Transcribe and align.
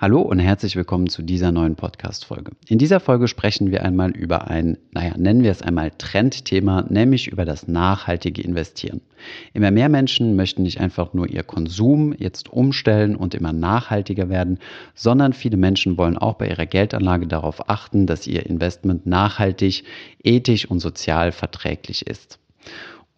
Hallo 0.00 0.20
und 0.20 0.38
herzlich 0.38 0.76
willkommen 0.76 1.08
zu 1.08 1.22
dieser 1.22 1.50
neuen 1.50 1.74
Podcast-Folge. 1.74 2.52
In 2.68 2.78
dieser 2.78 3.00
Folge 3.00 3.26
sprechen 3.26 3.72
wir 3.72 3.82
einmal 3.82 4.12
über 4.12 4.46
ein, 4.46 4.78
naja, 4.92 5.14
nennen 5.18 5.42
wir 5.42 5.50
es 5.50 5.60
einmal 5.60 5.90
Trendthema, 5.90 6.82
nämlich 6.88 7.26
über 7.26 7.44
das 7.44 7.66
nachhaltige 7.66 8.40
Investieren. 8.40 9.00
Immer 9.54 9.72
mehr 9.72 9.88
Menschen 9.88 10.36
möchten 10.36 10.62
nicht 10.62 10.78
einfach 10.78 11.14
nur 11.14 11.28
ihr 11.28 11.42
Konsum 11.42 12.14
jetzt 12.16 12.48
umstellen 12.48 13.16
und 13.16 13.34
immer 13.34 13.52
nachhaltiger 13.52 14.28
werden, 14.28 14.60
sondern 14.94 15.32
viele 15.32 15.56
Menschen 15.56 15.98
wollen 15.98 16.16
auch 16.16 16.34
bei 16.34 16.46
ihrer 16.48 16.66
Geldanlage 16.66 17.26
darauf 17.26 17.68
achten, 17.68 18.06
dass 18.06 18.28
ihr 18.28 18.46
Investment 18.46 19.04
nachhaltig, 19.04 19.82
ethisch 20.22 20.70
und 20.70 20.78
sozial 20.78 21.32
verträglich 21.32 22.06
ist. 22.06 22.38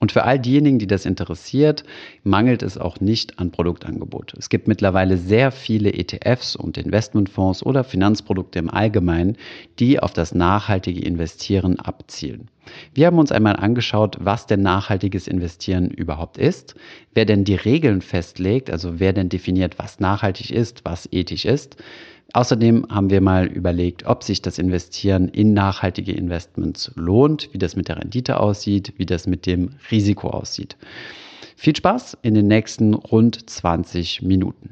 Und 0.00 0.12
für 0.12 0.24
all 0.24 0.38
diejenigen, 0.38 0.78
die 0.78 0.86
das 0.86 1.04
interessiert, 1.04 1.84
mangelt 2.24 2.62
es 2.62 2.78
auch 2.78 3.00
nicht 3.00 3.38
an 3.38 3.50
Produktangebot. 3.50 4.32
Es 4.38 4.48
gibt 4.48 4.66
mittlerweile 4.66 5.18
sehr 5.18 5.52
viele 5.52 5.92
ETFs 5.92 6.56
und 6.56 6.78
Investmentfonds 6.78 7.62
oder 7.62 7.84
Finanzprodukte 7.84 8.58
im 8.58 8.70
Allgemeinen, 8.70 9.36
die 9.78 10.00
auf 10.00 10.14
das 10.14 10.34
nachhaltige 10.34 11.02
Investieren 11.02 11.78
abzielen. 11.78 12.48
Wir 12.94 13.08
haben 13.08 13.18
uns 13.18 13.30
einmal 13.30 13.56
angeschaut, 13.56 14.16
was 14.20 14.46
denn 14.46 14.62
nachhaltiges 14.62 15.28
Investieren 15.28 15.90
überhaupt 15.90 16.38
ist, 16.38 16.76
wer 17.12 17.26
denn 17.26 17.44
die 17.44 17.56
Regeln 17.56 18.00
festlegt, 18.00 18.70
also 18.70 19.00
wer 19.00 19.12
denn 19.12 19.28
definiert, 19.28 19.78
was 19.78 20.00
nachhaltig 20.00 20.50
ist, 20.50 20.82
was 20.84 21.08
ethisch 21.12 21.44
ist, 21.44 21.76
Außerdem 22.32 22.86
haben 22.88 23.10
wir 23.10 23.20
mal 23.20 23.46
überlegt, 23.46 24.06
ob 24.06 24.22
sich 24.22 24.40
das 24.40 24.58
Investieren 24.58 25.28
in 25.28 25.52
nachhaltige 25.52 26.12
Investments 26.12 26.92
lohnt, 26.94 27.48
wie 27.52 27.58
das 27.58 27.74
mit 27.74 27.88
der 27.88 27.98
Rendite 27.98 28.38
aussieht, 28.38 28.92
wie 28.98 29.06
das 29.06 29.26
mit 29.26 29.46
dem 29.46 29.70
Risiko 29.90 30.28
aussieht. 30.28 30.76
Viel 31.56 31.74
Spaß 31.74 32.18
in 32.22 32.34
den 32.34 32.46
nächsten 32.46 32.94
rund 32.94 33.50
20 33.50 34.22
Minuten. 34.22 34.70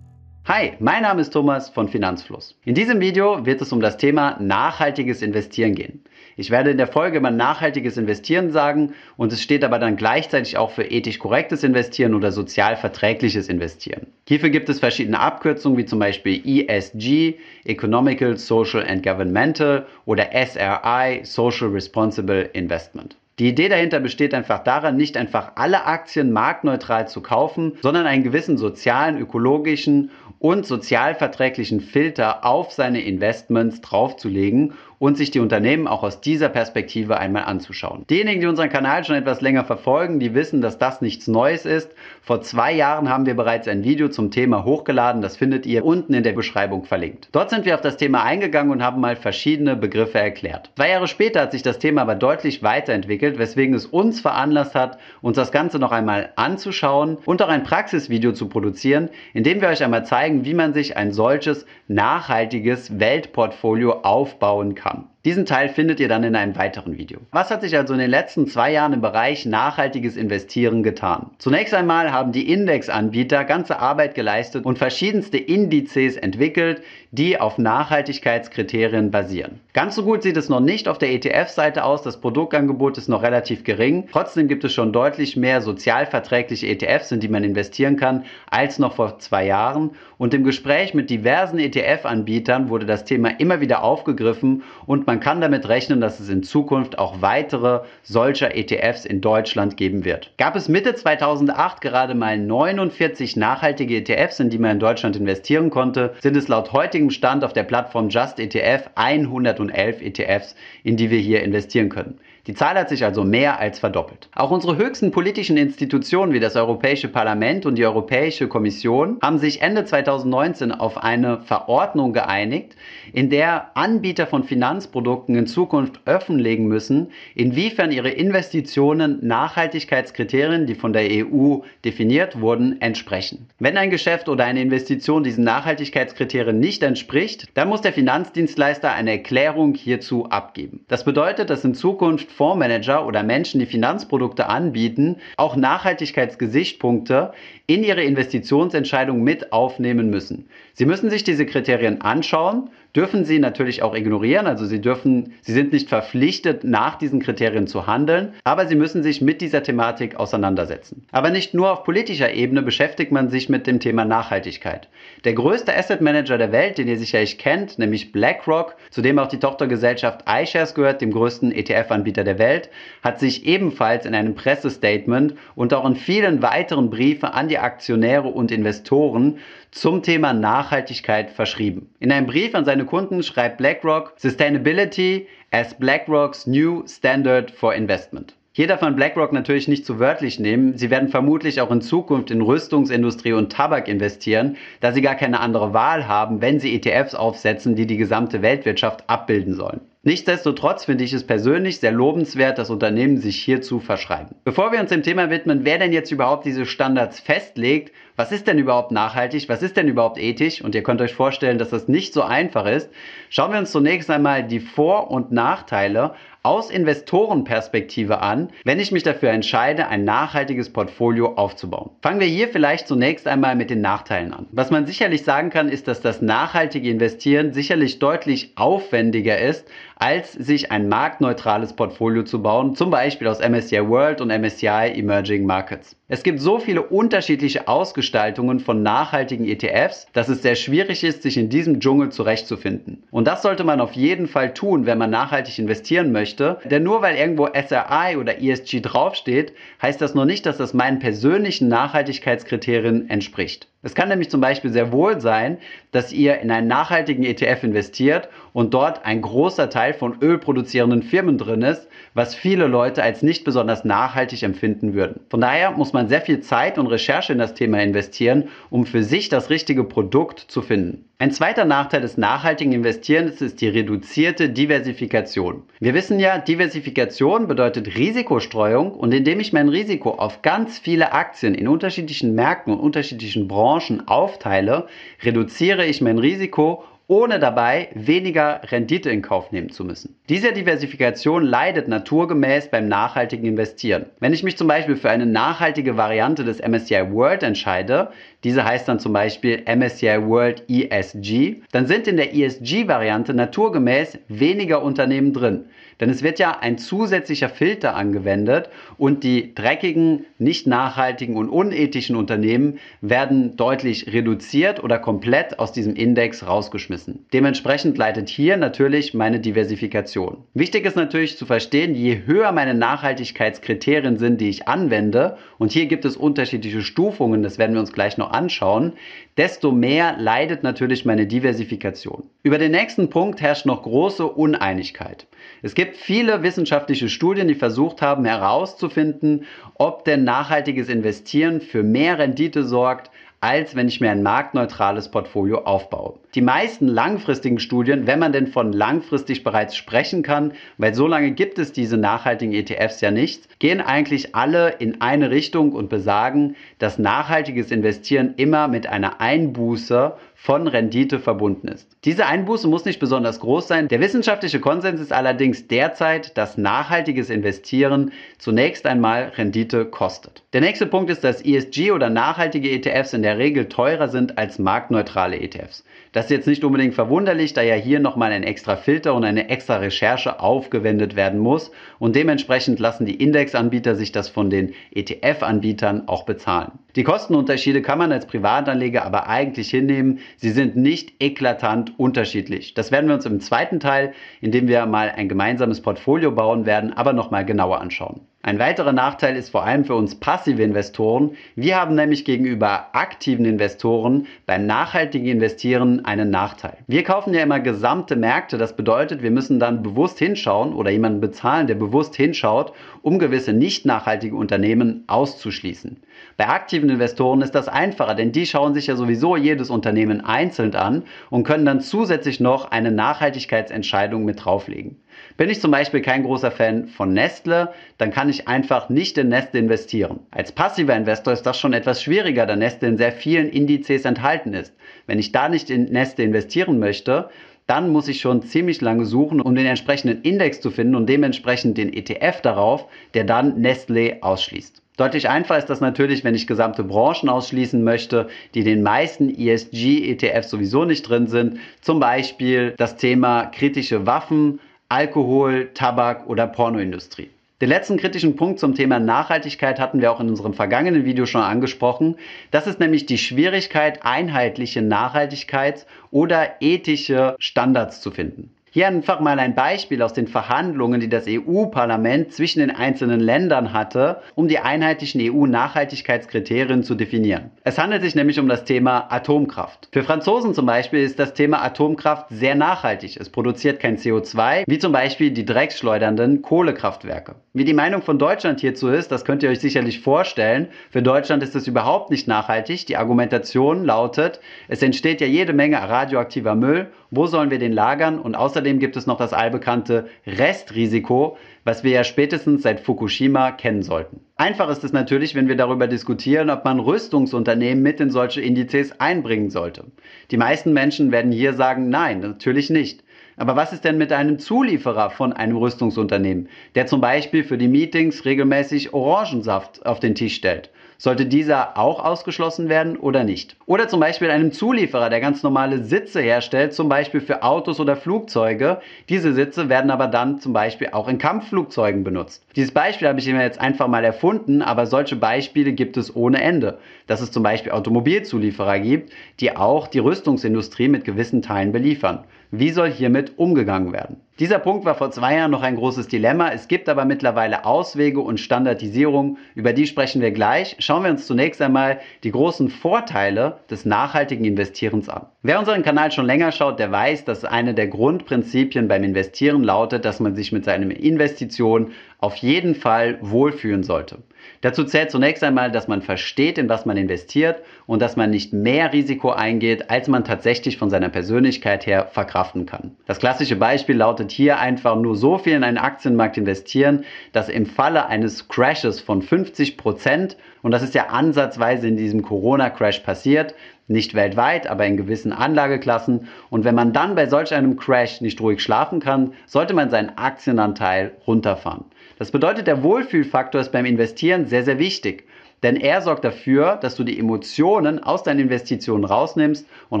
Hi, 0.46 0.72
mein 0.80 1.02
Name 1.02 1.20
ist 1.20 1.30
Thomas 1.30 1.68
von 1.68 1.88
Finanzfluss. 1.88 2.58
In 2.64 2.74
diesem 2.74 2.98
Video 3.00 3.44
wird 3.44 3.60
es 3.60 3.72
um 3.72 3.80
das 3.80 3.98
Thema 3.98 4.36
nachhaltiges 4.40 5.22
Investieren 5.22 5.74
gehen. 5.74 6.02
Ich 6.40 6.50
werde 6.50 6.70
in 6.70 6.78
der 6.78 6.86
Folge 6.86 7.20
mal 7.20 7.30
nachhaltiges 7.30 7.98
Investieren 7.98 8.50
sagen 8.50 8.94
und 9.18 9.30
es 9.30 9.42
steht 9.42 9.62
aber 9.62 9.78
dann 9.78 9.96
gleichzeitig 9.96 10.56
auch 10.56 10.70
für 10.70 10.84
ethisch 10.84 11.18
korrektes 11.18 11.62
Investieren 11.64 12.14
oder 12.14 12.32
sozial 12.32 12.76
verträgliches 12.76 13.50
Investieren. 13.50 14.06
Hierfür 14.26 14.48
gibt 14.48 14.70
es 14.70 14.80
verschiedene 14.80 15.20
Abkürzungen 15.20 15.76
wie 15.76 15.84
zum 15.84 15.98
Beispiel 15.98 16.40
ESG, 16.42 17.34
Economical, 17.66 18.38
Social 18.38 18.86
and 18.88 19.02
Governmental 19.02 19.84
oder 20.06 20.30
SRI, 20.32 21.20
Social 21.24 21.68
Responsible 21.68 22.48
Investment. 22.54 23.18
Die 23.38 23.48
Idee 23.48 23.68
dahinter 23.68 24.00
besteht 24.00 24.32
einfach 24.32 24.64
daran, 24.64 24.96
nicht 24.96 25.18
einfach 25.18 25.52
alle 25.56 25.84
Aktien 25.84 26.32
marktneutral 26.32 27.06
zu 27.06 27.20
kaufen, 27.20 27.72
sondern 27.82 28.06
einen 28.06 28.22
gewissen 28.22 28.56
sozialen, 28.56 29.18
ökologischen 29.18 30.10
und 30.38 30.64
sozialverträglichen 30.64 31.80
Filter 31.80 32.46
auf 32.46 32.72
seine 32.72 33.02
Investments 33.02 33.82
draufzulegen 33.82 34.72
und 35.00 35.16
sich 35.16 35.30
die 35.30 35.40
Unternehmen 35.40 35.88
auch 35.88 36.02
aus 36.02 36.20
dieser 36.20 36.50
Perspektive 36.50 37.18
einmal 37.18 37.44
anzuschauen. 37.44 38.04
Diejenigen, 38.10 38.42
die 38.42 38.46
unseren 38.46 38.68
Kanal 38.68 39.02
schon 39.02 39.16
etwas 39.16 39.40
länger 39.40 39.64
verfolgen, 39.64 40.20
die 40.20 40.34
wissen, 40.34 40.60
dass 40.60 40.76
das 40.76 41.00
nichts 41.00 41.26
Neues 41.26 41.64
ist. 41.64 41.90
Vor 42.20 42.42
zwei 42.42 42.74
Jahren 42.74 43.08
haben 43.08 43.24
wir 43.24 43.34
bereits 43.34 43.66
ein 43.66 43.82
Video 43.82 44.08
zum 44.08 44.30
Thema 44.30 44.64
hochgeladen, 44.64 45.22
das 45.22 45.38
findet 45.38 45.64
ihr 45.64 45.86
unten 45.86 46.12
in 46.12 46.22
der 46.22 46.34
Beschreibung 46.34 46.84
verlinkt. 46.84 47.30
Dort 47.32 47.48
sind 47.48 47.64
wir 47.64 47.74
auf 47.74 47.80
das 47.80 47.96
Thema 47.96 48.24
eingegangen 48.24 48.70
und 48.70 48.82
haben 48.82 49.00
mal 49.00 49.16
verschiedene 49.16 49.74
Begriffe 49.74 50.18
erklärt. 50.18 50.70
Zwei 50.76 50.90
Jahre 50.90 51.08
später 51.08 51.40
hat 51.40 51.52
sich 51.52 51.62
das 51.62 51.78
Thema 51.78 52.02
aber 52.02 52.14
deutlich 52.14 52.62
weiterentwickelt, 52.62 53.38
weswegen 53.38 53.74
es 53.74 53.86
uns 53.86 54.20
veranlasst 54.20 54.74
hat, 54.74 54.98
uns 55.22 55.36
das 55.36 55.50
Ganze 55.50 55.78
noch 55.78 55.92
einmal 55.92 56.28
anzuschauen 56.36 57.16
und 57.24 57.40
auch 57.40 57.48
ein 57.48 57.62
Praxisvideo 57.62 58.32
zu 58.32 58.50
produzieren, 58.50 59.08
in 59.32 59.44
dem 59.44 59.62
wir 59.62 59.68
euch 59.68 59.82
einmal 59.82 60.04
zeigen, 60.04 60.44
wie 60.44 60.52
man 60.52 60.74
sich 60.74 60.98
ein 60.98 61.10
solches 61.10 61.64
nachhaltiges 61.88 63.00
Weltportfolio 63.00 64.00
aufbauen 64.02 64.74
kann. 64.74 64.89
Diesen 65.26 65.44
Teil 65.44 65.68
findet 65.68 66.00
ihr 66.00 66.08
dann 66.08 66.24
in 66.24 66.34
einem 66.34 66.56
weiteren 66.56 66.96
Video. 66.96 67.18
Was 67.30 67.50
hat 67.50 67.60
sich 67.60 67.76
also 67.76 67.92
in 67.92 68.00
den 68.00 68.08
letzten 68.08 68.46
zwei 68.46 68.72
Jahren 68.72 68.94
im 68.94 69.02
Bereich 69.02 69.44
nachhaltiges 69.44 70.16
Investieren 70.16 70.82
getan? 70.82 71.32
Zunächst 71.36 71.74
einmal 71.74 72.10
haben 72.10 72.32
die 72.32 72.50
Indexanbieter 72.50 73.44
ganze 73.44 73.80
Arbeit 73.80 74.14
geleistet 74.14 74.64
und 74.64 74.78
verschiedenste 74.78 75.36
Indizes 75.36 76.16
entwickelt, 76.16 76.80
die 77.10 77.38
auf 77.38 77.58
Nachhaltigkeitskriterien 77.58 79.10
basieren. 79.10 79.60
Ganz 79.74 79.94
so 79.94 80.04
gut 80.04 80.22
sieht 80.22 80.38
es 80.38 80.48
noch 80.48 80.60
nicht 80.60 80.88
auf 80.88 80.96
der 80.96 81.12
ETF-Seite 81.12 81.84
aus. 81.84 82.00
Das 82.00 82.18
Produktangebot 82.18 82.96
ist 82.96 83.08
noch 83.08 83.22
relativ 83.22 83.62
gering. 83.62 84.08
Trotzdem 84.10 84.48
gibt 84.48 84.64
es 84.64 84.72
schon 84.72 84.90
deutlich 84.90 85.36
mehr 85.36 85.60
sozialverträgliche 85.60 86.66
ETFs, 86.66 87.12
in 87.12 87.20
die 87.20 87.28
man 87.28 87.44
investieren 87.44 87.96
kann, 87.96 88.24
als 88.50 88.78
noch 88.78 88.94
vor 88.94 89.18
zwei 89.18 89.44
Jahren. 89.44 89.90
Und 90.20 90.34
im 90.34 90.44
Gespräch 90.44 90.92
mit 90.92 91.08
diversen 91.08 91.58
ETF-Anbietern 91.58 92.68
wurde 92.68 92.84
das 92.84 93.06
Thema 93.06 93.30
immer 93.40 93.62
wieder 93.62 93.82
aufgegriffen 93.82 94.64
und 94.84 95.06
man 95.06 95.18
kann 95.18 95.40
damit 95.40 95.66
rechnen, 95.66 96.02
dass 96.02 96.20
es 96.20 96.28
in 96.28 96.42
Zukunft 96.42 96.98
auch 96.98 97.22
weitere 97.22 97.84
solcher 98.02 98.54
ETFs 98.54 99.06
in 99.06 99.22
Deutschland 99.22 99.78
geben 99.78 100.04
wird. 100.04 100.34
Gab 100.36 100.56
es 100.56 100.68
Mitte 100.68 100.94
2008 100.94 101.80
gerade 101.80 102.14
mal 102.14 102.36
49 102.36 103.36
nachhaltige 103.36 103.96
ETFs, 103.96 104.40
in 104.40 104.50
die 104.50 104.58
man 104.58 104.72
in 104.72 104.78
Deutschland 104.78 105.16
investieren 105.16 105.70
konnte, 105.70 106.12
sind 106.20 106.36
es 106.36 106.48
laut 106.48 106.74
heutigem 106.74 107.08
Stand 107.08 107.42
auf 107.42 107.54
der 107.54 107.62
Plattform 107.62 108.10
Just 108.10 108.38
ETF 108.40 108.90
111 108.96 110.02
ETFs, 110.02 110.54
in 110.84 110.98
die 110.98 111.08
wir 111.08 111.18
hier 111.18 111.42
investieren 111.42 111.88
können. 111.88 112.18
Die 112.46 112.54
Zahl 112.54 112.76
hat 112.76 112.88
sich 112.88 113.04
also 113.04 113.22
mehr 113.22 113.60
als 113.60 113.78
verdoppelt. 113.78 114.28
Auch 114.34 114.50
unsere 114.50 114.78
höchsten 114.78 115.10
politischen 115.10 115.58
Institutionen 115.58 116.32
wie 116.32 116.40
das 116.40 116.56
Europäische 116.56 117.08
Parlament 117.08 117.66
und 117.66 117.76
die 117.76 117.84
Europäische 117.84 118.48
Kommission 118.48 119.18
haben 119.22 119.38
sich 119.38 119.60
Ende 119.60 119.84
2019 119.84 120.72
auf 120.72 120.96
eine 121.02 121.40
Verordnung 121.40 122.14
geeinigt, 122.14 122.76
in 123.12 123.28
der 123.28 123.76
Anbieter 123.76 124.26
von 124.26 124.44
Finanzprodukten 124.44 125.34
in 125.34 125.46
Zukunft 125.46 126.00
offenlegen 126.06 126.66
müssen, 126.66 127.10
inwiefern 127.34 127.92
ihre 127.92 128.10
Investitionen 128.10 129.18
Nachhaltigkeitskriterien, 129.20 130.66
die 130.66 130.74
von 130.74 130.94
der 130.94 131.08
EU 131.10 131.58
definiert 131.84 132.40
wurden, 132.40 132.80
entsprechen. 132.80 133.48
Wenn 133.58 133.76
ein 133.76 133.90
Geschäft 133.90 134.30
oder 134.30 134.46
eine 134.46 134.62
Investition 134.62 135.24
diesen 135.24 135.44
Nachhaltigkeitskriterien 135.44 136.58
nicht 136.58 136.82
entspricht, 136.82 137.48
dann 137.54 137.68
muss 137.68 137.82
der 137.82 137.92
Finanzdienstleister 137.92 138.92
eine 138.92 139.10
Erklärung 139.12 139.74
hierzu 139.74 140.26
abgeben. 140.30 140.84
Das 140.88 141.04
bedeutet, 141.04 141.50
dass 141.50 141.64
in 141.64 141.74
Zukunft 141.74 142.29
Fondsmanager 142.30 143.06
oder 143.06 143.22
Menschen, 143.22 143.60
die 143.60 143.66
Finanzprodukte 143.66 144.48
anbieten, 144.48 145.16
auch 145.36 145.56
Nachhaltigkeitsgesichtspunkte 145.56 147.32
in 147.66 147.84
ihre 147.84 148.02
Investitionsentscheidung 148.02 149.22
mit 149.22 149.52
aufnehmen 149.52 150.10
müssen. 150.10 150.48
Sie 150.74 150.86
müssen 150.86 151.10
sich 151.10 151.24
diese 151.24 151.46
Kriterien 151.46 152.00
anschauen, 152.00 152.70
dürfen 152.94 153.24
sie 153.24 153.38
natürlich 153.38 153.82
auch 153.82 153.94
ignorieren, 153.94 154.46
also 154.46 154.66
sie 154.66 154.80
dürfen, 154.80 155.34
sie 155.42 155.52
sind 155.52 155.72
nicht 155.72 155.88
verpflichtet, 155.88 156.64
nach 156.64 156.96
diesen 156.96 157.20
Kriterien 157.20 157.66
zu 157.66 157.86
handeln, 157.86 158.34
aber 158.44 158.66
sie 158.66 158.74
müssen 158.74 159.02
sich 159.02 159.20
mit 159.20 159.40
dieser 159.40 159.62
Thematik 159.62 160.16
auseinandersetzen. 160.16 161.06
Aber 161.12 161.30
nicht 161.30 161.54
nur 161.54 161.70
auf 161.70 161.84
politischer 161.84 162.32
Ebene 162.32 162.62
beschäftigt 162.62 163.12
man 163.12 163.30
sich 163.30 163.48
mit 163.48 163.66
dem 163.66 163.80
Thema 163.80 164.04
Nachhaltigkeit. 164.04 164.88
Der 165.24 165.34
größte 165.34 165.76
Asset 165.76 166.00
Manager 166.00 166.38
der 166.38 166.52
Welt, 166.52 166.78
den 166.78 166.88
ihr 166.88 166.98
sicherlich 166.98 167.38
kennt, 167.38 167.78
nämlich 167.78 168.12
BlackRock, 168.12 168.76
zu 168.90 169.02
dem 169.02 169.18
auch 169.18 169.28
die 169.28 169.38
Tochtergesellschaft 169.38 170.24
iShares 170.28 170.74
gehört, 170.74 171.00
dem 171.00 171.12
größten 171.12 171.52
ETF-Anbieter 171.52 172.24
der 172.24 172.38
Welt, 172.38 172.70
hat 173.02 173.20
sich 173.20 173.46
ebenfalls 173.46 174.06
in 174.06 174.14
einem 174.14 174.34
Pressestatement 174.34 175.34
und 175.54 175.74
auch 175.74 175.86
in 175.86 175.96
vielen 175.96 176.42
weiteren 176.42 176.90
Briefen 176.90 177.26
an 177.26 177.48
die 177.48 177.58
Aktionäre 177.58 178.28
und 178.28 178.50
Investoren 178.50 179.38
zum 179.70 180.02
Thema 180.02 180.32
Nachhaltigkeit 180.32 181.30
verschrieben. 181.30 181.90
In 182.00 182.10
einem 182.10 182.26
Brief 182.26 182.54
an 182.54 182.64
seine 182.64 182.79
Kunden 182.84 183.22
schreibt 183.22 183.58
BlackRock 183.58 184.14
Sustainability 184.16 185.26
as 185.50 185.74
BlackRock's 185.74 186.46
new 186.46 186.84
standard 186.86 187.50
for 187.50 187.74
investment. 187.74 188.34
Hier 188.52 188.66
darf 188.66 188.80
man 188.80 188.96
BlackRock 188.96 189.32
natürlich 189.32 189.68
nicht 189.68 189.86
zu 189.86 190.00
wörtlich 190.00 190.40
nehmen. 190.40 190.76
Sie 190.76 190.90
werden 190.90 191.08
vermutlich 191.08 191.60
auch 191.60 191.70
in 191.70 191.80
Zukunft 191.80 192.32
in 192.32 192.40
Rüstungsindustrie 192.40 193.32
und 193.32 193.52
Tabak 193.52 193.86
investieren, 193.86 194.56
da 194.80 194.92
sie 194.92 195.02
gar 195.02 195.14
keine 195.14 195.38
andere 195.38 195.72
Wahl 195.72 196.08
haben, 196.08 196.40
wenn 196.40 196.58
sie 196.58 196.74
ETFs 196.74 197.14
aufsetzen, 197.14 197.76
die 197.76 197.86
die 197.86 197.96
gesamte 197.96 198.42
Weltwirtschaft 198.42 199.04
abbilden 199.08 199.54
sollen. 199.54 199.80
Nichtsdestotrotz 200.02 200.86
finde 200.86 201.04
ich 201.04 201.12
es 201.12 201.26
persönlich 201.26 201.78
sehr 201.78 201.92
lobenswert, 201.92 202.56
dass 202.56 202.70
Unternehmen 202.70 203.18
sich 203.18 203.36
hierzu 203.36 203.80
verschreiben. 203.80 204.34
Bevor 204.44 204.72
wir 204.72 204.80
uns 204.80 204.88
dem 204.88 205.02
Thema 205.02 205.28
widmen, 205.28 205.64
wer 205.64 205.78
denn 205.78 205.92
jetzt 205.92 206.10
überhaupt 206.10 206.46
diese 206.46 206.64
Standards 206.64 207.20
festlegt, 207.20 207.92
was 208.20 208.32
ist 208.32 208.46
denn 208.46 208.58
überhaupt 208.58 208.90
nachhaltig, 208.90 209.48
was 209.48 209.62
ist 209.62 209.78
denn 209.78 209.88
überhaupt 209.88 210.18
ethisch 210.18 210.60
und 210.60 210.74
ihr 210.74 210.82
könnt 210.82 211.00
euch 211.00 211.14
vorstellen, 211.14 211.56
dass 211.56 211.70
das 211.70 211.88
nicht 211.88 212.12
so 212.12 212.20
einfach 212.20 212.66
ist, 212.66 212.90
schauen 213.30 213.50
wir 213.50 213.58
uns 213.58 213.72
zunächst 213.72 214.10
einmal 214.10 214.42
die 214.42 214.60
Vor- 214.60 215.10
und 215.10 215.32
Nachteile 215.32 216.12
aus 216.42 216.70
Investorenperspektive 216.70 218.20
an, 218.20 218.50
wenn 218.64 218.78
ich 218.78 218.92
mich 218.92 219.04
dafür 219.04 219.30
entscheide, 219.30 219.88
ein 219.88 220.04
nachhaltiges 220.04 220.70
Portfolio 220.70 221.32
aufzubauen. 221.36 221.92
Fangen 222.02 222.20
wir 222.20 222.26
hier 222.26 222.48
vielleicht 222.48 222.88
zunächst 222.88 223.26
einmal 223.26 223.56
mit 223.56 223.70
den 223.70 223.80
Nachteilen 223.80 224.34
an. 224.34 224.46
Was 224.52 224.70
man 224.70 224.84
sicherlich 224.84 225.24
sagen 225.24 225.48
kann, 225.48 225.70
ist, 225.70 225.88
dass 225.88 226.02
das 226.02 226.20
nachhaltige 226.20 226.90
Investieren 226.90 227.54
sicherlich 227.54 228.00
deutlich 228.00 228.52
aufwendiger 228.56 229.38
ist, 229.38 229.66
als 229.96 230.34
sich 230.34 230.70
ein 230.70 230.90
marktneutrales 230.90 231.72
Portfolio 231.72 232.22
zu 232.24 232.42
bauen, 232.42 232.74
zum 232.74 232.90
Beispiel 232.90 233.28
aus 233.28 233.40
MSCI 233.40 233.88
World 233.88 234.20
und 234.20 234.28
MSCI 234.28 234.92
Emerging 234.94 235.46
Markets. 235.46 235.96
Es 236.12 236.24
gibt 236.24 236.40
so 236.40 236.58
viele 236.58 236.82
unterschiedliche 236.82 237.68
Ausgestaltungen 237.68 238.58
von 238.58 238.82
nachhaltigen 238.82 239.46
ETFs, 239.46 240.08
dass 240.12 240.28
es 240.28 240.42
sehr 240.42 240.56
schwierig 240.56 241.04
ist, 241.04 241.22
sich 241.22 241.36
in 241.36 241.50
diesem 241.50 241.78
Dschungel 241.78 242.10
zurechtzufinden. 242.10 243.04
Und 243.12 243.28
das 243.28 243.42
sollte 243.42 243.62
man 243.62 243.80
auf 243.80 243.92
jeden 243.92 244.26
Fall 244.26 244.52
tun, 244.52 244.86
wenn 244.86 244.98
man 244.98 245.10
nachhaltig 245.10 245.60
investieren 245.60 246.10
möchte. 246.10 246.58
Denn 246.64 246.82
nur 246.82 247.00
weil 247.00 247.14
irgendwo 247.14 247.46
SRI 247.46 248.16
oder 248.16 248.42
ESG 248.42 248.80
draufsteht, 248.80 249.52
heißt 249.80 250.00
das 250.00 250.16
noch 250.16 250.24
nicht, 250.24 250.46
dass 250.46 250.56
das 250.56 250.74
meinen 250.74 250.98
persönlichen 250.98 251.68
Nachhaltigkeitskriterien 251.68 253.08
entspricht. 253.08 253.69
Es 253.82 253.94
kann 253.94 254.10
nämlich 254.10 254.28
zum 254.28 254.42
Beispiel 254.42 254.70
sehr 254.70 254.92
wohl 254.92 255.22
sein, 255.22 255.56
dass 255.90 256.12
ihr 256.12 256.38
in 256.40 256.50
einen 256.50 256.68
nachhaltigen 256.68 257.24
ETF 257.24 257.64
investiert 257.64 258.28
und 258.52 258.74
dort 258.74 259.06
ein 259.06 259.22
großer 259.22 259.70
Teil 259.70 259.94
von 259.94 260.18
ölproduzierenden 260.20 261.02
Firmen 261.02 261.38
drin 261.38 261.62
ist, 261.62 261.88
was 262.12 262.34
viele 262.34 262.66
Leute 262.66 263.02
als 263.02 263.22
nicht 263.22 263.42
besonders 263.44 263.84
nachhaltig 263.84 264.42
empfinden 264.42 264.92
würden. 264.92 265.20
Von 265.30 265.40
daher 265.40 265.70
muss 265.70 265.94
man 265.94 266.08
sehr 266.08 266.20
viel 266.20 266.40
Zeit 266.40 266.76
und 266.76 266.88
Recherche 266.88 267.32
in 267.32 267.38
das 267.38 267.54
Thema 267.54 267.82
investieren, 267.82 268.48
um 268.68 268.84
für 268.84 269.02
sich 269.02 269.30
das 269.30 269.48
richtige 269.48 269.84
Produkt 269.84 270.40
zu 270.40 270.60
finden. 270.60 271.06
Ein 271.18 271.32
zweiter 271.32 271.66
Nachteil 271.66 272.00
des 272.00 272.16
nachhaltigen 272.16 272.72
Investierens 272.72 273.42
ist 273.42 273.60
die 273.60 273.68
reduzierte 273.68 274.48
Diversifikation. 274.48 275.62
Wir 275.78 275.92
wissen 275.92 276.18
ja, 276.18 276.38
Diversifikation 276.38 277.46
bedeutet 277.46 277.94
Risikostreuung 277.94 278.92
und 278.92 279.12
indem 279.12 279.38
ich 279.38 279.52
mein 279.52 279.68
Risiko 279.68 280.12
auf 280.12 280.40
ganz 280.40 280.78
viele 280.78 281.12
Aktien 281.12 281.54
in 281.54 281.68
unterschiedlichen 281.68 282.34
Märkten 282.34 282.72
und 282.72 282.80
unterschiedlichen 282.80 283.48
Branchen 283.48 283.69
aufteile, 284.06 284.86
reduziere 285.22 285.86
ich 285.86 286.00
mein 286.00 286.18
Risiko 286.18 286.84
ohne 287.10 287.40
dabei 287.40 287.88
weniger 287.94 288.60
Rendite 288.70 289.10
in 289.10 289.20
Kauf 289.20 289.50
nehmen 289.50 289.70
zu 289.70 289.84
müssen. 289.84 290.14
Diese 290.28 290.52
Diversifikation 290.52 291.44
leidet 291.44 291.88
naturgemäß 291.88 292.70
beim 292.70 292.86
nachhaltigen 292.86 293.46
Investieren. 293.46 294.06
Wenn 294.20 294.32
ich 294.32 294.44
mich 294.44 294.56
zum 294.56 294.68
Beispiel 294.68 294.94
für 294.94 295.10
eine 295.10 295.26
nachhaltige 295.26 295.96
Variante 295.96 296.44
des 296.44 296.60
MSCI 296.60 297.10
World 297.10 297.42
entscheide, 297.42 298.12
diese 298.44 298.64
heißt 298.64 298.88
dann 298.88 298.98
zum 298.98 299.12
Beispiel 299.12 299.62
MSCI 299.66 300.26
World 300.26 300.64
ESG, 300.68 301.62
dann 301.72 301.86
sind 301.86 302.06
in 302.06 302.16
der 302.16 302.34
ESG-Variante 302.34 303.34
naturgemäß 303.34 304.18
weniger 304.28 304.82
Unternehmen 304.82 305.32
drin. 305.32 305.66
Denn 306.00 306.08
es 306.08 306.22
wird 306.22 306.38
ja 306.38 306.58
ein 306.58 306.78
zusätzlicher 306.78 307.50
Filter 307.50 307.94
angewendet 307.94 308.70
und 308.96 309.22
die 309.22 309.54
dreckigen, 309.54 310.24
nicht 310.38 310.66
nachhaltigen 310.66 311.36
und 311.36 311.50
unethischen 311.50 312.16
Unternehmen 312.16 312.78
werden 313.02 313.56
deutlich 313.56 314.10
reduziert 314.12 314.82
oder 314.82 314.98
komplett 314.98 315.58
aus 315.58 315.72
diesem 315.72 315.94
Index 315.94 316.46
rausgeschmissen. 316.46 317.26
Dementsprechend 317.34 317.98
leitet 317.98 318.30
hier 318.30 318.56
natürlich 318.56 319.12
meine 319.12 319.40
Diversifikation. 319.40 320.38
Wichtig 320.54 320.86
ist 320.86 320.96
natürlich 320.96 321.36
zu 321.36 321.44
verstehen, 321.44 321.94
je 321.94 322.22
höher 322.24 322.52
meine 322.52 322.74
Nachhaltigkeitskriterien 322.74 324.16
sind, 324.16 324.40
die 324.40 324.48
ich 324.48 324.66
anwende, 324.66 325.36
und 325.58 325.72
hier 325.72 325.84
gibt 325.86 326.06
es 326.06 326.16
unterschiedliche 326.16 326.80
Stufungen, 326.80 327.42
das 327.42 327.58
werden 327.58 327.74
wir 327.74 327.80
uns 327.80 327.92
gleich 327.92 328.16
noch 328.16 328.29
anschauen, 328.30 328.94
desto 329.36 329.72
mehr 329.72 330.16
leidet 330.18 330.62
natürlich 330.62 331.04
meine 331.04 331.26
Diversifikation. 331.26 332.24
Über 332.42 332.58
den 332.58 332.72
nächsten 332.72 333.10
Punkt 333.10 333.40
herrscht 333.40 333.66
noch 333.66 333.82
große 333.82 334.26
Uneinigkeit. 334.26 335.26
Es 335.62 335.74
gibt 335.74 335.96
viele 335.96 336.42
wissenschaftliche 336.42 337.08
Studien, 337.08 337.48
die 337.48 337.54
versucht 337.54 338.02
haben 338.02 338.24
herauszufinden, 338.24 339.46
ob 339.74 340.04
denn 340.04 340.24
nachhaltiges 340.24 340.88
Investieren 340.88 341.60
für 341.60 341.82
mehr 341.82 342.18
Rendite 342.18 342.64
sorgt, 342.64 343.10
als 343.42 343.74
wenn 343.74 343.88
ich 343.88 344.02
mir 344.02 344.10
ein 344.10 344.22
marktneutrales 344.22 345.10
Portfolio 345.10 345.62
aufbaue. 345.62 346.18
Die 346.34 346.42
meisten 346.42 346.86
langfristigen 346.86 347.58
Studien, 347.58 348.06
wenn 348.06 348.18
man 348.18 348.32
denn 348.32 348.46
von 348.46 348.72
langfristig 348.72 349.42
bereits 349.44 349.74
sprechen 349.74 350.22
kann, 350.22 350.52
weil 350.76 350.94
so 350.94 351.06
lange 351.06 351.30
gibt 351.30 351.58
es 351.58 351.72
diese 351.72 351.96
nachhaltigen 351.96 352.52
ETFs 352.52 353.00
ja 353.00 353.10
nicht, 353.10 353.58
gehen 353.58 353.80
eigentlich 353.80 354.34
alle 354.34 354.74
in 354.78 355.00
eine 355.00 355.30
Richtung 355.30 355.72
und 355.72 355.88
besagen, 355.88 356.54
dass 356.78 356.98
nachhaltiges 356.98 357.70
Investieren 357.70 358.34
immer 358.36 358.68
mit 358.68 358.86
einer 358.86 359.22
Einbuße 359.22 360.16
von 360.42 360.66
Rendite 360.68 361.18
verbunden 361.18 361.68
ist. 361.68 361.86
Diese 362.06 362.24
Einbuße 362.24 362.66
muss 362.66 362.86
nicht 362.86 362.98
besonders 362.98 363.40
groß 363.40 363.68
sein. 363.68 363.88
Der 363.88 364.00
wissenschaftliche 364.00 364.58
Konsens 364.58 364.98
ist 364.98 365.12
allerdings 365.12 365.68
derzeit, 365.68 366.38
dass 366.38 366.56
nachhaltiges 366.56 367.28
Investieren 367.28 368.12
zunächst 368.38 368.86
einmal 368.86 369.32
Rendite 369.36 369.84
kostet. 369.84 370.42
Der 370.54 370.62
nächste 370.62 370.86
Punkt 370.86 371.10
ist, 371.10 371.24
dass 371.24 371.44
ESG 371.44 371.92
oder 371.92 372.08
nachhaltige 372.08 372.70
ETFs 372.70 373.12
in 373.12 373.22
der 373.22 373.36
Regel 373.36 373.68
teurer 373.68 374.08
sind 374.08 374.38
als 374.38 374.58
marktneutrale 374.58 375.38
ETFs. 375.38 375.84
Das 376.12 376.24
ist 376.24 376.30
jetzt 376.30 376.46
nicht 376.48 376.64
unbedingt 376.64 376.94
verwunderlich, 376.94 377.52
da 377.52 377.60
ja 377.60 377.74
hier 377.74 378.00
nochmal 378.00 378.32
ein 378.32 378.42
extra 378.42 378.76
Filter 378.76 379.14
und 379.14 379.24
eine 379.24 379.50
extra 379.50 379.76
Recherche 379.76 380.40
aufgewendet 380.40 381.16
werden 381.16 381.38
muss 381.38 381.70
und 381.98 382.16
dementsprechend 382.16 382.80
lassen 382.80 383.04
die 383.04 383.14
Indexanbieter 383.14 383.94
sich 383.94 384.10
das 384.10 384.30
von 384.30 384.48
den 384.48 384.72
ETF-Anbietern 384.92 386.08
auch 386.08 386.24
bezahlen. 386.24 386.72
Die 386.96 387.04
Kostenunterschiede 387.04 387.82
kann 387.82 387.98
man 387.98 388.10
als 388.10 388.26
Privatanleger 388.26 389.04
aber 389.04 389.28
eigentlich 389.28 389.70
hinnehmen. 389.70 390.18
Sie 390.36 390.50
sind 390.50 390.76
nicht 390.76 391.22
eklatant 391.22 391.98
unterschiedlich. 391.98 392.74
Das 392.74 392.90
werden 392.90 393.08
wir 393.08 393.14
uns 393.14 393.26
im 393.26 393.40
zweiten 393.40 393.80
Teil, 393.80 394.12
in 394.40 394.52
dem 394.52 394.68
wir 394.68 394.86
mal 394.86 395.10
ein 395.10 395.28
gemeinsames 395.28 395.80
Portfolio 395.82 396.30
bauen 396.32 396.66
werden, 396.66 396.92
aber 396.92 397.12
nochmal 397.12 397.44
genauer 397.44 397.80
anschauen. 397.80 398.20
Ein 398.42 398.58
weiterer 398.58 398.92
Nachteil 398.94 399.36
ist 399.36 399.50
vor 399.50 399.64
allem 399.64 399.84
für 399.84 399.94
uns 399.94 400.14
passive 400.14 400.62
Investoren. 400.62 401.36
Wir 401.56 401.78
haben 401.78 401.94
nämlich 401.94 402.24
gegenüber 402.24 402.86
aktiven 402.94 403.44
Investoren 403.44 404.28
beim 404.46 404.64
nachhaltigen 404.64 405.26
Investieren 405.26 406.06
einen 406.06 406.30
Nachteil. 406.30 406.78
Wir 406.86 407.04
kaufen 407.04 407.34
ja 407.34 407.42
immer 407.42 407.60
gesamte 407.60 408.16
Märkte. 408.16 408.56
Das 408.56 408.76
bedeutet, 408.76 409.22
wir 409.22 409.30
müssen 409.30 409.60
dann 409.60 409.82
bewusst 409.82 410.18
hinschauen 410.18 410.72
oder 410.72 410.90
jemanden 410.90 411.20
bezahlen, 411.20 411.66
der 411.66 411.74
bewusst 411.74 412.16
hinschaut, 412.16 412.72
um 413.02 413.18
gewisse 413.18 413.52
nicht 413.52 413.84
nachhaltige 413.84 414.36
Unternehmen 414.36 415.04
auszuschließen. 415.06 415.98
Bei 416.38 416.48
aktiven 416.48 416.88
Investoren 416.88 417.42
ist 417.42 417.54
das 417.54 417.68
einfacher, 417.68 418.14
denn 418.14 418.32
die 418.32 418.46
schauen 418.46 418.72
sich 418.72 418.86
ja 418.86 418.96
sowieso 418.96 419.36
jedes 419.36 419.68
Unternehmen 419.68 420.24
einzeln 420.24 420.74
an 420.74 421.02
und 421.28 421.44
können 421.44 421.66
dann 421.66 421.82
zusätzlich 421.82 422.40
noch 422.40 422.70
eine 422.70 422.90
Nachhaltigkeitsentscheidung 422.90 424.24
mit 424.24 424.46
drauflegen. 424.46 424.96
Bin 425.36 425.50
ich 425.50 425.60
zum 425.60 425.70
Beispiel 425.70 426.00
kein 426.00 426.22
großer 426.22 426.50
Fan 426.50 426.88
von 426.88 427.12
Nestle, 427.12 427.72
dann 427.98 428.10
kann 428.10 428.28
ich 428.28 428.48
einfach 428.48 428.88
nicht 428.88 429.16
in 429.18 429.28
Nestle 429.28 429.60
investieren. 429.60 430.20
Als 430.30 430.52
passiver 430.52 430.94
Investor 430.94 431.32
ist 431.32 431.42
das 431.42 431.58
schon 431.58 431.72
etwas 431.72 432.02
schwieriger, 432.02 432.46
da 432.46 432.56
Nestle 432.56 432.88
in 432.88 432.96
sehr 432.96 433.12
vielen 433.12 433.48
Indizes 433.48 434.04
enthalten 434.04 434.54
ist. 434.54 434.74
Wenn 435.06 435.18
ich 435.18 435.32
da 435.32 435.48
nicht 435.48 435.70
in 435.70 435.84
Nestle 435.84 436.24
investieren 436.24 436.78
möchte, 436.78 437.30
dann 437.66 437.90
muss 437.90 438.08
ich 438.08 438.20
schon 438.20 438.42
ziemlich 438.42 438.80
lange 438.80 439.04
suchen, 439.04 439.40
um 439.40 439.54
den 439.54 439.66
entsprechenden 439.66 440.22
Index 440.22 440.60
zu 440.60 440.72
finden 440.72 440.96
und 440.96 441.08
dementsprechend 441.08 441.78
den 441.78 441.92
ETF 441.92 442.40
darauf, 442.40 442.86
der 443.14 443.24
dann 443.24 443.60
Nestle 443.60 444.18
ausschließt. 444.22 444.82
Deutlich 444.96 445.30
einfacher 445.30 445.58
ist 445.58 445.70
das 445.70 445.80
natürlich, 445.80 446.24
wenn 446.24 446.34
ich 446.34 446.46
gesamte 446.46 446.84
Branchen 446.84 447.30
ausschließen 447.30 447.82
möchte, 447.82 448.28
die 448.54 448.64
den 448.64 448.82
meisten 448.82 449.30
ESG-ETFs 449.30 450.50
sowieso 450.50 450.84
nicht 450.84 451.08
drin 451.08 451.26
sind. 451.26 451.58
Zum 451.80 452.00
Beispiel 452.00 452.74
das 452.76 452.96
Thema 452.96 453.46
kritische 453.46 454.04
Waffen, 454.04 454.60
Alkohol, 454.90 455.70
Tabak 455.72 456.26
oder 456.26 456.48
Pornoindustrie. 456.48 457.30
Den 457.60 457.68
letzten 457.68 457.96
kritischen 457.96 458.34
Punkt 458.34 458.58
zum 458.58 458.74
Thema 458.74 458.98
Nachhaltigkeit 458.98 459.78
hatten 459.78 460.00
wir 460.00 460.10
auch 460.10 460.18
in 460.18 460.28
unserem 460.28 460.52
vergangenen 460.52 461.04
Video 461.04 461.26
schon 461.26 461.42
angesprochen. 461.42 462.16
Das 462.50 462.66
ist 462.66 462.80
nämlich 462.80 463.06
die 463.06 463.18
Schwierigkeit, 463.18 464.02
einheitliche 464.02 464.80
Nachhaltigkeits- 464.80 465.86
oder 466.10 466.60
ethische 466.60 467.36
Standards 467.38 468.00
zu 468.00 468.10
finden. 468.10 468.50
Hier 468.72 468.86
einfach 468.86 469.18
mal 469.18 469.40
ein 469.40 469.56
Beispiel 469.56 470.00
aus 470.00 470.12
den 470.12 470.28
Verhandlungen, 470.28 471.00
die 471.00 471.08
das 471.08 471.24
EU-Parlament 471.26 472.32
zwischen 472.32 472.60
den 472.60 472.70
einzelnen 472.70 473.18
Ländern 473.18 473.72
hatte, 473.72 474.22
um 474.36 474.46
die 474.46 474.60
einheitlichen 474.60 475.20
EU-Nachhaltigkeitskriterien 475.20 476.84
zu 476.84 476.94
definieren. 476.94 477.50
Es 477.64 477.78
handelt 477.78 478.02
sich 478.02 478.14
nämlich 478.14 478.38
um 478.38 478.48
das 478.48 478.62
Thema 478.62 479.12
Atomkraft. 479.12 479.88
Für 479.92 480.04
Franzosen 480.04 480.54
zum 480.54 480.66
Beispiel 480.66 481.00
ist 481.00 481.18
das 481.18 481.34
Thema 481.34 481.64
Atomkraft 481.64 482.26
sehr 482.30 482.54
nachhaltig. 482.54 483.16
Es 483.16 483.28
produziert 483.28 483.80
kein 483.80 483.96
CO2, 483.96 484.62
wie 484.68 484.78
zum 484.78 484.92
Beispiel 484.92 485.32
die 485.32 485.44
drecksschleudernden 485.44 486.40
Kohlekraftwerke. 486.40 487.34
Wie 487.52 487.64
die 487.64 487.74
Meinung 487.74 488.02
von 488.02 488.20
Deutschland 488.20 488.60
hierzu 488.60 488.86
ist, 488.86 489.10
das 489.10 489.24
könnt 489.24 489.42
ihr 489.42 489.50
euch 489.50 489.58
sicherlich 489.58 489.98
vorstellen. 489.98 490.68
Für 490.90 491.02
Deutschland 491.02 491.42
ist 491.42 491.56
es 491.56 491.66
überhaupt 491.66 492.10
nicht 492.10 492.28
nachhaltig. 492.28 492.86
Die 492.86 492.96
Argumentation 492.96 493.84
lautet, 493.84 494.38
es 494.68 494.80
entsteht 494.80 495.20
ja 495.20 495.26
jede 495.26 495.54
Menge 495.54 495.76
radioaktiver 495.76 496.54
Müll. 496.54 496.92
Wo 497.12 497.26
sollen 497.26 497.50
wir 497.50 497.58
den 497.58 497.72
lagern? 497.72 498.20
Und 498.20 498.36
außerdem 498.36 498.78
gibt 498.78 498.96
es 498.96 499.06
noch 499.06 499.18
das 499.18 499.32
allbekannte 499.32 500.06
Restrisiko, 500.26 501.36
was 501.64 501.82
wir 501.82 501.90
ja 501.90 502.04
spätestens 502.04 502.62
seit 502.62 502.78
Fukushima 502.78 503.50
kennen 503.50 503.82
sollten. 503.82 504.20
Einfach 504.36 504.70
ist 504.70 504.84
es 504.84 504.92
natürlich, 504.92 505.34
wenn 505.34 505.48
wir 505.48 505.56
darüber 505.56 505.88
diskutieren, 505.88 506.50
ob 506.50 506.64
man 506.64 506.78
Rüstungsunternehmen 506.78 507.82
mit 507.82 507.98
in 508.00 508.10
solche 508.10 508.40
Indizes 508.40 509.00
einbringen 509.00 509.50
sollte. 509.50 509.84
Die 510.30 510.36
meisten 510.36 510.72
Menschen 510.72 511.10
werden 511.10 511.32
hier 511.32 511.52
sagen, 511.54 511.88
nein, 511.88 512.20
natürlich 512.20 512.70
nicht. 512.70 513.02
Aber 513.36 513.56
was 513.56 513.72
ist 513.72 513.84
denn 513.84 513.98
mit 513.98 514.12
einem 514.12 514.38
Zulieferer 514.38 515.10
von 515.10 515.32
einem 515.32 515.56
Rüstungsunternehmen, 515.56 516.48
der 516.76 516.86
zum 516.86 517.00
Beispiel 517.00 517.42
für 517.42 517.58
die 517.58 517.68
Meetings 517.68 518.24
regelmäßig 518.24 518.94
Orangensaft 518.94 519.84
auf 519.84 519.98
den 519.98 520.14
Tisch 520.14 520.36
stellt? 520.36 520.70
Sollte 521.02 521.24
dieser 521.24 521.78
auch 521.78 522.04
ausgeschlossen 522.04 522.68
werden 522.68 522.98
oder 522.98 523.24
nicht? 523.24 523.56
Oder 523.64 523.88
zum 523.88 524.00
Beispiel 524.00 524.30
einem 524.30 524.52
Zulieferer, 524.52 525.08
der 525.08 525.22
ganz 525.22 525.42
normale 525.42 525.82
Sitze 525.82 526.20
herstellt, 526.20 526.74
zum 526.74 526.90
Beispiel 526.90 527.22
für 527.22 527.42
Autos 527.42 527.80
oder 527.80 527.96
Flugzeuge. 527.96 528.82
Diese 529.08 529.32
Sitze 529.32 529.70
werden 529.70 529.90
aber 529.90 530.08
dann 530.08 530.40
zum 530.40 530.52
Beispiel 530.52 530.90
auch 530.92 531.08
in 531.08 531.16
Kampfflugzeugen 531.16 532.04
benutzt. 532.04 532.44
Dieses 532.54 532.72
Beispiel 532.72 533.08
habe 533.08 533.18
ich 533.18 533.26
mir 533.26 533.40
jetzt 533.40 533.62
einfach 533.62 533.88
mal 533.88 534.04
erfunden, 534.04 534.60
aber 534.60 534.84
solche 534.84 535.16
Beispiele 535.16 535.72
gibt 535.72 535.96
es 535.96 536.14
ohne 536.14 536.42
Ende. 536.42 536.76
Dass 537.06 537.22
es 537.22 537.32
zum 537.32 537.42
Beispiel 537.42 537.72
Automobilzulieferer 537.72 538.80
gibt, 538.80 539.10
die 539.40 539.56
auch 539.56 539.88
die 539.88 540.00
Rüstungsindustrie 540.00 540.88
mit 540.88 541.06
gewissen 541.06 541.40
Teilen 541.40 541.72
beliefern. 541.72 542.24
Wie 542.52 542.70
soll 542.70 542.90
hiermit 542.90 543.38
umgegangen 543.38 543.92
werden? 543.92 544.22
Dieser 544.40 544.58
Punkt 544.58 544.84
war 544.84 544.96
vor 544.96 545.12
zwei 545.12 545.36
Jahren 545.36 545.52
noch 545.52 545.62
ein 545.62 545.76
großes 545.76 546.08
Dilemma. 546.08 546.50
Es 546.50 546.66
gibt 546.66 546.88
aber 546.88 547.04
mittlerweile 547.04 547.64
Auswege 547.64 548.20
und 548.20 548.40
Standardisierung. 548.40 549.38
Über 549.54 549.72
die 549.72 549.86
sprechen 549.86 550.20
wir 550.20 550.32
gleich. 550.32 550.74
Schauen 550.80 551.04
wir 551.04 551.10
uns 551.10 551.26
zunächst 551.26 551.62
einmal 551.62 552.00
die 552.24 552.32
großen 552.32 552.68
Vorteile 552.70 553.58
des 553.70 553.84
nachhaltigen 553.84 554.44
Investierens 554.44 555.08
an. 555.08 555.26
Wer 555.42 555.60
unseren 555.60 555.82
Kanal 555.82 556.10
schon 556.10 556.26
länger 556.26 556.50
schaut, 556.50 556.80
der 556.80 556.90
weiß, 556.90 557.24
dass 557.24 557.44
eine 557.44 557.72
der 557.72 557.86
Grundprinzipien 557.86 558.88
beim 558.88 559.04
Investieren 559.04 559.62
lautet, 559.62 560.04
dass 560.04 560.18
man 560.18 560.34
sich 560.34 560.50
mit 560.50 560.64
seinen 560.64 560.90
Investitionen 560.90 561.92
auf 562.20 562.36
jeden 562.36 562.74
Fall 562.74 563.18
wohlfühlen 563.20 563.82
sollte. 563.82 564.18
Dazu 564.62 564.84
zählt 564.84 565.10
zunächst 565.10 565.42
einmal, 565.42 565.70
dass 565.70 565.88
man 565.88 566.02
versteht, 566.02 566.58
in 566.58 566.68
was 566.68 566.84
man 566.84 566.96
investiert 566.96 567.62
und 567.86 568.02
dass 568.02 568.16
man 568.16 568.30
nicht 568.30 568.52
mehr 568.52 568.92
Risiko 568.92 569.30
eingeht, 569.30 569.90
als 569.90 570.08
man 570.08 570.24
tatsächlich 570.24 570.76
von 570.76 570.90
seiner 570.90 571.08
Persönlichkeit 571.08 571.86
her 571.86 572.08
verkraften 572.12 572.66
kann. 572.66 572.96
Das 573.06 573.18
klassische 573.18 573.56
Beispiel 573.56 573.96
lautet 573.96 574.30
hier 574.30 574.58
einfach 574.58 574.96
nur 574.96 575.16
so 575.16 575.38
viel 575.38 575.54
in 575.54 575.64
einen 575.64 575.78
Aktienmarkt 575.78 576.36
investieren, 576.36 577.04
dass 577.32 577.48
im 577.48 577.66
Falle 577.66 578.06
eines 578.06 578.48
Crashes 578.48 579.00
von 579.00 579.22
50 579.22 579.76
Prozent, 579.76 580.36
und 580.62 580.72
das 580.72 580.82
ist 580.82 580.94
ja 580.94 581.06
ansatzweise 581.06 581.88
in 581.88 581.96
diesem 581.96 582.22
Corona-Crash 582.22 583.00
passiert, 583.00 583.54
nicht 583.88 584.14
weltweit, 584.14 584.68
aber 584.68 584.86
in 584.86 584.96
gewissen 584.96 585.32
Anlageklassen. 585.32 586.28
Und 586.48 586.64
wenn 586.64 586.74
man 586.74 586.92
dann 586.92 587.14
bei 587.14 587.26
solch 587.26 587.52
einem 587.52 587.76
Crash 587.76 588.20
nicht 588.20 588.40
ruhig 588.40 588.62
schlafen 588.62 589.00
kann, 589.00 589.32
sollte 589.46 589.74
man 589.74 589.90
seinen 589.90 590.16
Aktienanteil 590.16 591.12
runterfahren. 591.26 591.86
Das 592.18 592.30
bedeutet, 592.30 592.66
der 592.66 592.82
Wohlfühlfaktor 592.82 593.60
ist 593.60 593.72
beim 593.72 593.86
Investieren 593.86 594.46
sehr, 594.46 594.62
sehr 594.62 594.78
wichtig. 594.78 595.26
Denn 595.62 595.76
er 595.76 596.00
sorgt 596.00 596.24
dafür, 596.24 596.76
dass 596.76 596.94
du 596.96 597.04
die 597.04 597.18
Emotionen 597.18 598.02
aus 598.02 598.22
deinen 598.22 598.40
Investitionen 598.40 599.04
rausnimmst 599.04 599.66
und 599.90 600.00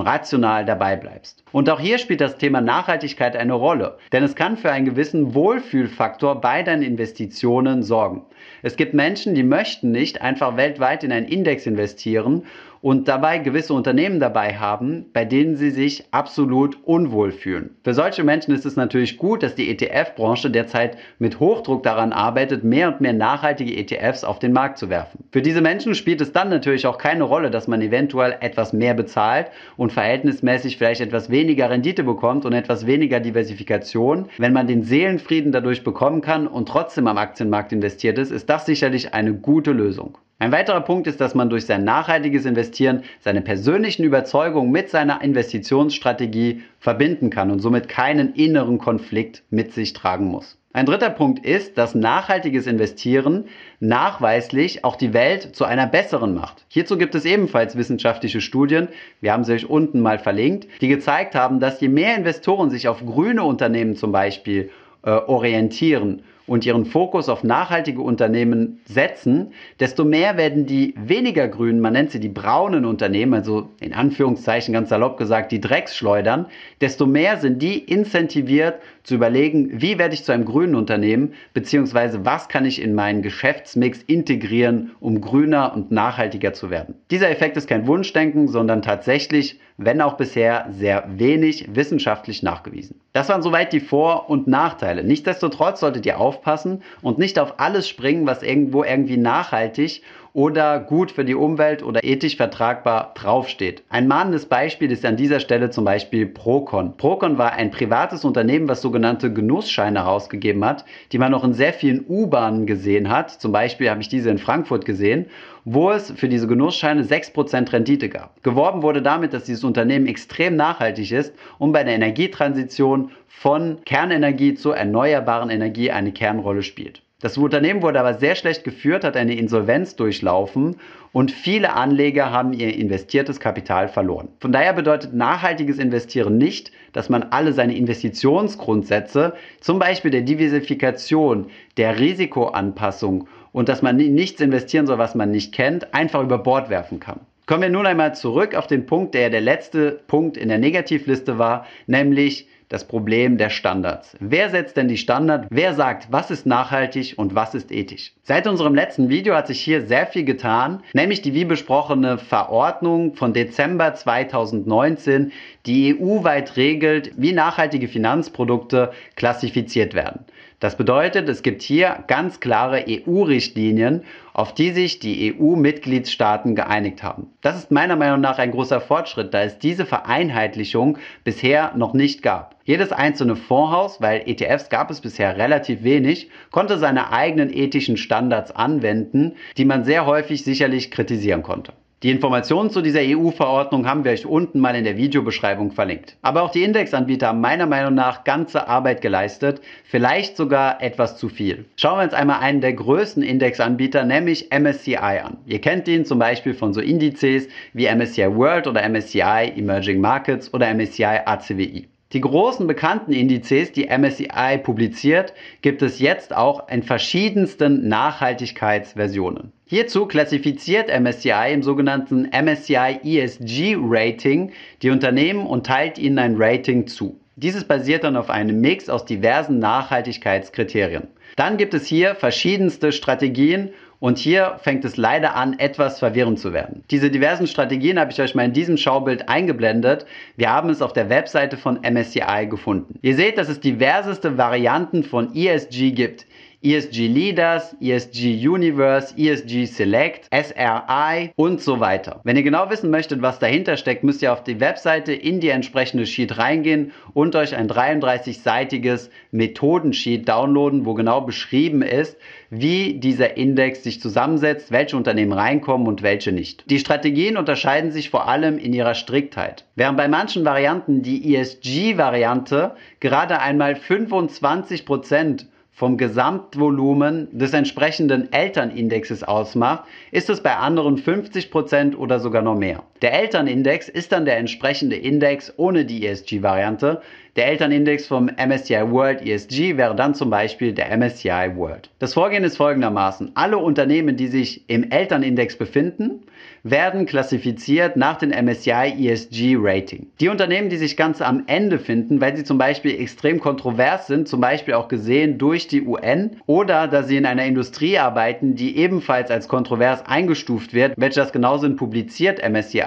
rational 0.00 0.64
dabei 0.64 0.96
bleibst. 0.96 1.44
Und 1.52 1.68
auch 1.68 1.80
hier 1.80 1.98
spielt 1.98 2.20
das 2.20 2.38
Thema 2.38 2.60
Nachhaltigkeit 2.60 3.36
eine 3.36 3.54
Rolle. 3.54 3.98
Denn 4.12 4.22
es 4.22 4.34
kann 4.34 4.56
für 4.56 4.72
einen 4.72 4.86
gewissen 4.86 5.34
Wohlfühlfaktor 5.34 6.40
bei 6.40 6.62
deinen 6.62 6.82
Investitionen 6.82 7.82
sorgen. 7.82 8.24
Es 8.62 8.76
gibt 8.76 8.94
Menschen, 8.94 9.34
die 9.34 9.42
möchten 9.42 9.90
nicht 9.90 10.22
einfach 10.22 10.56
weltweit 10.56 11.04
in 11.04 11.12
einen 11.12 11.28
Index 11.28 11.66
investieren 11.66 12.44
und 12.82 13.08
dabei 13.08 13.38
gewisse 13.38 13.74
Unternehmen 13.74 14.20
dabei 14.20 14.56
haben, 14.56 15.06
bei 15.12 15.24
denen 15.24 15.56
sie 15.56 15.70
sich 15.70 16.04
absolut 16.12 16.78
unwohl 16.84 17.30
fühlen. 17.30 17.76
Für 17.84 17.94
solche 17.94 18.24
Menschen 18.24 18.54
ist 18.54 18.64
es 18.64 18.76
natürlich 18.76 19.18
gut, 19.18 19.42
dass 19.42 19.54
die 19.54 19.68
ETF-Branche 19.68 20.50
derzeit 20.50 20.96
mit 21.18 21.40
Hochdruck 21.40 21.82
daran 21.82 22.12
arbeitet, 22.12 22.64
mehr 22.64 22.88
und 22.88 23.00
mehr 23.00 23.12
nachhaltige 23.12 23.76
ETFs 23.76 24.24
auf 24.24 24.38
den 24.38 24.52
Markt 24.52 24.78
zu 24.78 24.88
werfen. 24.88 25.24
Für 25.30 25.42
diese 25.42 25.60
Menschen 25.60 25.94
spielt 25.94 26.20
es 26.20 26.32
dann 26.32 26.48
natürlich 26.48 26.86
auch 26.86 26.98
keine 26.98 27.24
Rolle, 27.24 27.50
dass 27.50 27.68
man 27.68 27.82
eventuell 27.82 28.36
etwas 28.40 28.72
mehr 28.72 28.94
bezahlt 28.94 29.50
und 29.76 29.92
verhältnismäßig 29.92 30.78
vielleicht 30.78 31.00
etwas 31.00 31.30
weniger 31.30 31.70
Rendite 31.70 32.02
bekommt 32.02 32.44
und 32.44 32.52
etwas 32.52 32.86
weniger 32.86 33.20
Diversifikation. 33.20 34.28
Wenn 34.38 34.52
man 34.52 34.66
den 34.66 34.82
Seelenfrieden 34.82 35.52
dadurch 35.52 35.84
bekommen 35.84 36.22
kann 36.22 36.46
und 36.46 36.68
trotzdem 36.68 37.06
am 37.06 37.18
Aktienmarkt 37.18 37.72
investiert 37.72 38.18
ist, 38.18 38.30
ist 38.30 38.48
das 38.48 38.66
sicherlich 38.66 39.12
eine 39.12 39.34
gute 39.34 39.72
Lösung. 39.72 40.16
Ein 40.40 40.52
weiterer 40.52 40.80
Punkt 40.80 41.06
ist, 41.06 41.20
dass 41.20 41.34
man 41.34 41.50
durch 41.50 41.66
sein 41.66 41.84
nachhaltiges 41.84 42.46
Investieren 42.46 43.02
seine 43.20 43.42
persönlichen 43.42 44.04
Überzeugungen 44.04 44.72
mit 44.72 44.88
seiner 44.88 45.20
Investitionsstrategie 45.20 46.62
verbinden 46.78 47.28
kann 47.28 47.50
und 47.50 47.60
somit 47.60 47.90
keinen 47.90 48.32
inneren 48.32 48.78
Konflikt 48.78 49.42
mit 49.50 49.74
sich 49.74 49.92
tragen 49.92 50.28
muss. 50.28 50.56
Ein 50.72 50.86
dritter 50.86 51.10
Punkt 51.10 51.44
ist, 51.44 51.76
dass 51.76 51.94
nachhaltiges 51.94 52.66
Investieren 52.66 53.48
nachweislich 53.80 54.82
auch 54.82 54.96
die 54.96 55.12
Welt 55.12 55.54
zu 55.54 55.66
einer 55.66 55.86
besseren 55.86 56.32
macht. 56.32 56.64
Hierzu 56.68 56.96
gibt 56.96 57.14
es 57.14 57.26
ebenfalls 57.26 57.76
wissenschaftliche 57.76 58.40
Studien, 58.40 58.88
wir 59.20 59.34
haben 59.34 59.44
sie 59.44 59.52
euch 59.52 59.68
unten 59.68 60.00
mal 60.00 60.18
verlinkt, 60.18 60.68
die 60.80 60.88
gezeigt 60.88 61.34
haben, 61.34 61.60
dass 61.60 61.82
je 61.82 61.88
mehr 61.88 62.16
Investoren 62.16 62.70
sich 62.70 62.88
auf 62.88 63.04
grüne 63.04 63.42
Unternehmen 63.42 63.94
zum 63.94 64.10
Beispiel 64.10 64.70
äh, 65.02 65.10
orientieren 65.10 66.22
und 66.46 66.66
ihren 66.66 66.84
Fokus 66.84 67.28
auf 67.28 67.44
nachhaltige 67.44 68.02
Unternehmen 68.02 68.80
setzen, 68.84 69.52
desto 69.78 70.04
mehr 70.04 70.36
werden 70.36 70.66
die 70.66 70.94
weniger 70.96 71.48
grünen, 71.48 71.80
man 71.80 71.92
nennt 71.92 72.10
sie 72.10 72.20
die 72.20 72.28
braunen 72.28 72.84
Unternehmen, 72.84 73.34
also 73.34 73.70
in 73.80 73.92
Anführungszeichen 73.92 74.74
ganz 74.74 74.88
salopp 74.88 75.16
gesagt 75.16 75.52
die 75.52 75.60
Drecksschleudern, 75.60 76.46
desto 76.80 77.06
mehr 77.06 77.38
sind 77.38 77.62
die 77.62 77.78
incentiviert 77.78 78.80
zu 79.02 79.14
überlegen, 79.14 79.80
wie 79.80 79.98
werde 79.98 80.14
ich 80.14 80.24
zu 80.24 80.32
einem 80.32 80.44
grünen 80.44 80.74
Unternehmen, 80.74 81.34
beziehungsweise 81.54 82.24
was 82.24 82.48
kann 82.48 82.64
ich 82.64 82.82
in 82.82 82.94
meinen 82.94 83.22
Geschäftsmix 83.22 84.02
integrieren, 84.02 84.92
um 85.00 85.20
grüner 85.20 85.72
und 85.74 85.90
nachhaltiger 85.90 86.52
zu 86.52 86.70
werden. 86.70 86.94
Dieser 87.10 87.30
Effekt 87.30 87.56
ist 87.56 87.68
kein 87.68 87.86
Wunschdenken, 87.86 88.48
sondern 88.48 88.82
tatsächlich, 88.82 89.58
wenn 89.82 90.02
auch 90.02 90.18
bisher 90.18 90.66
sehr 90.70 91.04
wenig 91.08 91.74
wissenschaftlich 91.74 92.42
nachgewiesen. 92.42 93.00
Das 93.14 93.30
waren 93.30 93.40
soweit 93.40 93.72
die 93.72 93.80
Vor- 93.80 94.28
und 94.28 94.46
Nachteile. 94.46 95.02
Nichtsdestotrotz 95.02 95.80
solltet 95.80 96.04
ihr 96.04 96.20
aufpassen 96.20 96.82
und 97.00 97.18
nicht 97.18 97.38
auf 97.38 97.54
alles 97.58 97.88
springen, 97.88 98.26
was 98.26 98.42
irgendwo 98.42 98.84
irgendwie 98.84 99.16
nachhaltig 99.16 100.02
oder 100.32 100.78
gut 100.78 101.10
für 101.10 101.24
die 101.24 101.34
Umwelt 101.34 101.82
oder 101.82 102.04
ethisch 102.04 102.36
vertragbar 102.36 103.12
draufsteht. 103.14 103.82
Ein 103.88 104.08
mahnendes 104.08 104.46
Beispiel 104.46 104.90
ist 104.92 105.04
an 105.04 105.16
dieser 105.16 105.40
Stelle 105.40 105.70
zum 105.70 105.84
Beispiel 105.84 106.26
Procon. 106.26 106.96
Procon 106.96 107.38
war 107.38 107.52
ein 107.52 107.70
privates 107.70 108.24
Unternehmen, 108.24 108.68
was 108.68 108.82
sogenannte 108.82 109.32
Genussscheine 109.32 110.00
herausgegeben 110.00 110.64
hat, 110.64 110.84
die 111.12 111.18
man 111.18 111.32
noch 111.32 111.44
in 111.44 111.52
sehr 111.52 111.72
vielen 111.72 112.04
U-Bahnen 112.08 112.66
gesehen 112.66 113.08
hat. 113.08 113.30
Zum 113.30 113.52
Beispiel 113.52 113.90
habe 113.90 114.00
ich 114.00 114.08
diese 114.08 114.30
in 114.30 114.38
Frankfurt 114.38 114.84
gesehen, 114.84 115.26
wo 115.64 115.90
es 115.90 116.10
für 116.10 116.28
diese 116.28 116.46
Genussscheine 116.46 117.02
6% 117.02 117.72
Rendite 117.72 118.08
gab. 118.08 118.42
Geworben 118.42 118.82
wurde 118.82 119.02
damit, 119.02 119.32
dass 119.32 119.44
dieses 119.44 119.64
Unternehmen 119.64 120.06
extrem 120.06 120.56
nachhaltig 120.56 121.12
ist 121.12 121.34
und 121.58 121.72
bei 121.72 121.84
der 121.84 121.94
Energietransition 121.94 123.10
von 123.28 123.78
Kernenergie 123.84 124.54
zur 124.54 124.76
erneuerbaren 124.76 125.50
Energie 125.50 125.90
eine 125.90 126.12
Kernrolle 126.12 126.62
spielt. 126.62 127.02
Das 127.20 127.36
Unternehmen 127.36 127.82
wurde 127.82 128.00
aber 128.00 128.14
sehr 128.14 128.34
schlecht 128.34 128.64
geführt, 128.64 129.04
hat 129.04 129.14
eine 129.14 129.34
Insolvenz 129.34 129.94
durchlaufen 129.94 130.76
und 131.12 131.30
viele 131.30 131.74
Anleger 131.74 132.30
haben 132.30 132.54
ihr 132.54 132.74
investiertes 132.74 133.40
Kapital 133.40 133.88
verloren. 133.88 134.28
Von 134.40 134.52
daher 134.52 134.72
bedeutet 134.72 135.12
nachhaltiges 135.12 135.78
Investieren 135.78 136.38
nicht, 136.38 136.72
dass 136.94 137.10
man 137.10 137.24
alle 137.24 137.52
seine 137.52 137.76
Investitionsgrundsätze, 137.76 139.34
zum 139.60 139.78
Beispiel 139.78 140.10
der 140.10 140.22
Diversifikation, 140.22 141.48
der 141.76 141.98
Risikoanpassung 141.98 143.28
und 143.52 143.68
dass 143.68 143.82
man 143.82 143.96
nichts 143.96 144.40
investieren 144.40 144.86
soll, 144.86 144.96
was 144.96 145.14
man 145.14 145.30
nicht 145.30 145.52
kennt, 145.52 145.92
einfach 145.92 146.22
über 146.22 146.38
Bord 146.38 146.70
werfen 146.70 147.00
kann. 147.00 147.20
Kommen 147.44 147.62
wir 147.62 147.68
nun 147.68 147.84
einmal 147.84 148.14
zurück 148.14 148.54
auf 148.54 148.66
den 148.66 148.86
Punkt, 148.86 149.12
der 149.12 149.28
der 149.28 149.40
letzte 149.40 150.00
Punkt 150.06 150.36
in 150.36 150.48
der 150.48 150.58
Negativliste 150.58 151.36
war, 151.36 151.66
nämlich 151.86 152.46
das 152.70 152.84
Problem 152.86 153.36
der 153.36 153.50
Standards. 153.50 154.16
Wer 154.20 154.48
setzt 154.48 154.76
denn 154.76 154.86
die 154.88 154.96
Standard? 154.96 155.48
Wer 155.50 155.74
sagt, 155.74 156.06
was 156.10 156.30
ist 156.30 156.46
nachhaltig 156.46 157.14
und 157.16 157.34
was 157.34 157.54
ist 157.54 157.72
ethisch? 157.72 158.12
Seit 158.22 158.46
unserem 158.46 158.76
letzten 158.76 159.08
Video 159.08 159.34
hat 159.34 159.48
sich 159.48 159.60
hier 159.60 159.84
sehr 159.86 160.06
viel 160.06 160.24
getan, 160.24 160.82
nämlich 160.92 161.20
die 161.20 161.34
wie 161.34 161.44
besprochene 161.44 162.16
Verordnung 162.16 163.14
von 163.16 163.34
Dezember 163.34 163.94
2019, 163.94 165.32
die 165.66 166.00
EU-weit 166.00 166.56
regelt, 166.56 167.10
wie 167.16 167.32
nachhaltige 167.32 167.88
Finanzprodukte 167.88 168.92
klassifiziert 169.16 169.92
werden. 169.94 170.24
Das 170.60 170.76
bedeutet, 170.76 171.26
es 171.30 171.42
gibt 171.42 171.62
hier 171.62 172.04
ganz 172.06 172.38
klare 172.38 172.84
EU-Richtlinien, 172.86 174.02
auf 174.34 174.52
die 174.52 174.72
sich 174.72 174.98
die 174.98 175.34
EU-Mitgliedstaaten 175.34 176.54
geeinigt 176.54 177.02
haben. 177.02 177.28
Das 177.40 177.56
ist 177.56 177.70
meiner 177.70 177.96
Meinung 177.96 178.20
nach 178.20 178.38
ein 178.38 178.50
großer 178.50 178.82
Fortschritt, 178.82 179.32
da 179.32 179.42
es 179.42 179.58
diese 179.58 179.86
Vereinheitlichung 179.86 180.98
bisher 181.24 181.72
noch 181.76 181.94
nicht 181.94 182.22
gab. 182.22 182.56
Jedes 182.64 182.92
einzelne 182.92 183.36
Fondshaus, 183.36 184.02
weil 184.02 184.22
ETFs 184.26 184.68
gab 184.68 184.90
es 184.90 185.00
bisher 185.00 185.38
relativ 185.38 185.82
wenig, 185.82 186.28
konnte 186.50 186.76
seine 186.76 187.10
eigenen 187.10 187.50
ethischen 187.50 187.96
Standards 187.96 188.50
anwenden, 188.50 189.36
die 189.56 189.64
man 189.64 189.84
sehr 189.84 190.04
häufig 190.04 190.44
sicherlich 190.44 190.90
kritisieren 190.90 191.42
konnte. 191.42 191.72
Die 192.02 192.10
Informationen 192.10 192.70
zu 192.70 192.80
dieser 192.80 193.00
EU-Verordnung 193.02 193.86
haben 193.86 194.04
wir 194.04 194.12
euch 194.12 194.24
unten 194.24 194.58
mal 194.58 194.74
in 194.74 194.84
der 194.84 194.96
Videobeschreibung 194.96 195.70
verlinkt. 195.70 196.16
Aber 196.22 196.40
auch 196.40 196.50
die 196.50 196.62
Indexanbieter 196.62 197.28
haben 197.28 197.42
meiner 197.42 197.66
Meinung 197.66 197.92
nach 197.92 198.24
ganze 198.24 198.68
Arbeit 198.68 199.02
geleistet, 199.02 199.60
vielleicht 199.84 200.34
sogar 200.34 200.82
etwas 200.82 201.18
zu 201.18 201.28
viel. 201.28 201.66
Schauen 201.76 201.98
wir 201.98 202.04
uns 202.04 202.14
einmal 202.14 202.40
einen 202.40 202.62
der 202.62 202.72
größten 202.72 203.22
Indexanbieter, 203.22 204.06
nämlich 204.06 204.48
MSCI 204.50 204.96
an. 204.96 205.36
Ihr 205.44 205.60
kennt 205.60 205.88
ihn 205.88 206.06
zum 206.06 206.18
Beispiel 206.18 206.54
von 206.54 206.72
so 206.72 206.80
Indizes 206.80 207.48
wie 207.74 207.94
MSCI 207.94 208.34
World 208.34 208.66
oder 208.66 208.88
MSCI 208.88 209.52
Emerging 209.56 210.00
Markets 210.00 210.54
oder 210.54 210.72
MSCI 210.72 211.20
ACWI. 211.26 211.86
Die 212.14 212.20
großen 212.22 212.66
bekannten 212.66 213.12
Indizes, 213.12 213.72
die 213.72 213.88
MSCI 213.88 214.56
publiziert, 214.62 215.34
gibt 215.60 215.82
es 215.82 215.98
jetzt 215.98 216.34
auch 216.34 216.66
in 216.70 216.82
verschiedensten 216.82 217.88
Nachhaltigkeitsversionen. 217.88 219.52
Hierzu 219.70 220.06
klassifiziert 220.06 220.88
MSCI 220.88 221.52
im 221.52 221.62
sogenannten 221.62 222.28
MSCI 222.32 222.98
ESG 223.04 223.76
Rating 223.78 224.50
die 224.82 224.90
Unternehmen 224.90 225.46
und 225.46 225.64
teilt 225.64 225.96
ihnen 225.96 226.18
ein 226.18 226.34
Rating 226.36 226.88
zu. 226.88 227.20
Dieses 227.36 227.62
basiert 227.62 228.02
dann 228.02 228.16
auf 228.16 228.30
einem 228.30 228.60
Mix 228.60 228.90
aus 228.90 229.04
diversen 229.04 229.60
Nachhaltigkeitskriterien. 229.60 231.06
Dann 231.36 231.56
gibt 231.56 231.74
es 231.74 231.86
hier 231.86 232.16
verschiedenste 232.16 232.90
Strategien 232.90 233.70
und 234.00 234.18
hier 234.18 234.56
fängt 234.60 234.84
es 234.84 234.96
leider 234.96 235.36
an, 235.36 235.56
etwas 235.60 236.00
verwirrend 236.00 236.40
zu 236.40 236.52
werden. 236.52 236.82
Diese 236.90 237.08
diversen 237.08 237.46
Strategien 237.46 238.00
habe 238.00 238.10
ich 238.10 238.20
euch 238.20 238.34
mal 238.34 238.46
in 238.46 238.52
diesem 238.52 238.76
Schaubild 238.76 239.28
eingeblendet. 239.28 240.04
Wir 240.36 240.50
haben 240.50 240.70
es 240.70 240.82
auf 240.82 240.94
der 240.94 241.10
Webseite 241.10 241.56
von 241.56 241.78
MSCI 241.82 242.48
gefunden. 242.50 242.98
Ihr 243.02 243.14
seht, 243.14 243.38
dass 243.38 243.48
es 243.48 243.60
diverseste 243.60 244.36
Varianten 244.36 245.04
von 245.04 245.32
ESG 245.36 245.92
gibt. 245.92 246.26
ESG 246.62 247.06
Leaders, 247.06 247.74
ESG 247.80 248.46
Universe, 248.46 249.14
ESG 249.16 249.64
Select, 249.64 250.28
SRI 250.30 251.32
und 251.34 251.62
so 251.62 251.80
weiter. 251.80 252.20
Wenn 252.24 252.36
ihr 252.36 252.42
genau 252.42 252.68
wissen 252.68 252.90
möchtet, 252.90 253.22
was 253.22 253.38
dahinter 253.38 253.78
steckt, 253.78 254.04
müsst 254.04 254.20
ihr 254.20 254.30
auf 254.30 254.44
die 254.44 254.60
Webseite 254.60 255.14
in 255.14 255.40
die 255.40 255.48
entsprechende 255.48 256.04
Sheet 256.04 256.36
reingehen 256.36 256.92
und 257.14 257.34
euch 257.34 257.56
ein 257.56 257.66
33-seitiges 257.66 259.08
Methodensheet 259.30 260.28
downloaden, 260.28 260.84
wo 260.84 260.92
genau 260.92 261.22
beschrieben 261.22 261.80
ist, 261.80 262.18
wie 262.50 263.00
dieser 263.00 263.38
Index 263.38 263.82
sich 263.82 264.02
zusammensetzt, 264.02 264.70
welche 264.70 264.98
Unternehmen 264.98 265.32
reinkommen 265.32 265.86
und 265.86 266.02
welche 266.02 266.30
nicht. 266.30 266.70
Die 266.70 266.78
Strategien 266.78 267.38
unterscheiden 267.38 267.90
sich 267.90 268.10
vor 268.10 268.28
allem 268.28 268.58
in 268.58 268.74
ihrer 268.74 268.94
Striktheit. 268.94 269.64
Während 269.76 269.96
bei 269.96 270.08
manchen 270.08 270.44
Varianten 270.44 271.00
die 271.00 271.34
ESG-Variante 271.34 272.74
gerade 273.00 273.40
einmal 273.40 273.76
25 273.76 274.84
Prozent 274.84 275.46
vom 275.80 275.96
Gesamtvolumen 275.96 277.26
des 277.32 277.54
entsprechenden 277.54 278.30
Elternindexes 278.34 279.24
ausmacht, 279.24 279.84
ist 280.10 280.28
es 280.28 280.42
bei 280.42 280.54
anderen 280.54 280.98
50% 280.98 281.96
oder 281.96 282.20
sogar 282.20 282.42
noch 282.42 282.54
mehr. 282.54 282.82
Der 283.02 283.14
Elternindex 283.14 283.88
ist 283.88 284.12
dann 284.12 284.26
der 284.26 284.36
entsprechende 284.36 284.96
Index 284.96 285.54
ohne 285.56 285.86
die 285.86 286.06
ESG-Variante. 286.06 287.00
Der 287.36 287.46
Elternindex 287.46 288.06
vom 288.06 288.26
MSCI 288.26 288.90
World 288.90 289.24
ESG 289.24 289.76
wäre 289.76 289.94
dann 289.94 290.14
zum 290.14 290.30
Beispiel 290.30 290.72
der 290.72 290.94
MSCI 290.94 291.52
World. 291.54 291.88
Das 292.00 292.14
Vorgehen 292.14 292.42
ist 292.44 292.56
folgendermaßen. 292.56 293.30
Alle 293.36 293.56
Unternehmen, 293.58 294.16
die 294.16 294.26
sich 294.26 294.68
im 294.68 294.90
Elternindex 294.90 295.56
befinden, 295.56 296.24
werden 296.64 297.06
klassifiziert 297.06 297.96
nach 297.96 298.16
dem 298.16 298.30
MSCI 298.30 298.94
ESG 298.98 299.56
Rating. 299.58 300.08
Die 300.20 300.28
Unternehmen, 300.28 300.68
die 300.68 300.76
sich 300.76 300.96
ganz 300.96 301.22
am 301.22 301.44
Ende 301.46 301.78
finden, 301.78 302.20
weil 302.20 302.36
sie 302.36 302.44
zum 302.44 302.58
Beispiel 302.58 303.00
extrem 303.00 303.40
kontrovers 303.40 304.08
sind, 304.08 304.28
zum 304.28 304.40
Beispiel 304.40 304.74
auch 304.74 304.88
gesehen 304.88 305.38
durch 305.38 305.68
die 305.68 305.82
UN 305.82 306.36
oder 306.46 306.88
da 306.88 307.04
sie 307.04 307.16
in 307.16 307.26
einer 307.26 307.44
Industrie 307.44 307.96
arbeiten, 307.98 308.56
die 308.56 308.76
ebenfalls 308.76 309.30
als 309.30 309.48
kontrovers 309.48 310.04
eingestuft 310.04 310.74
wird, 310.74 310.94
welches 310.96 311.32
genauso 311.32 311.70
publiziert 311.76 312.42
MSCI, 312.46 312.80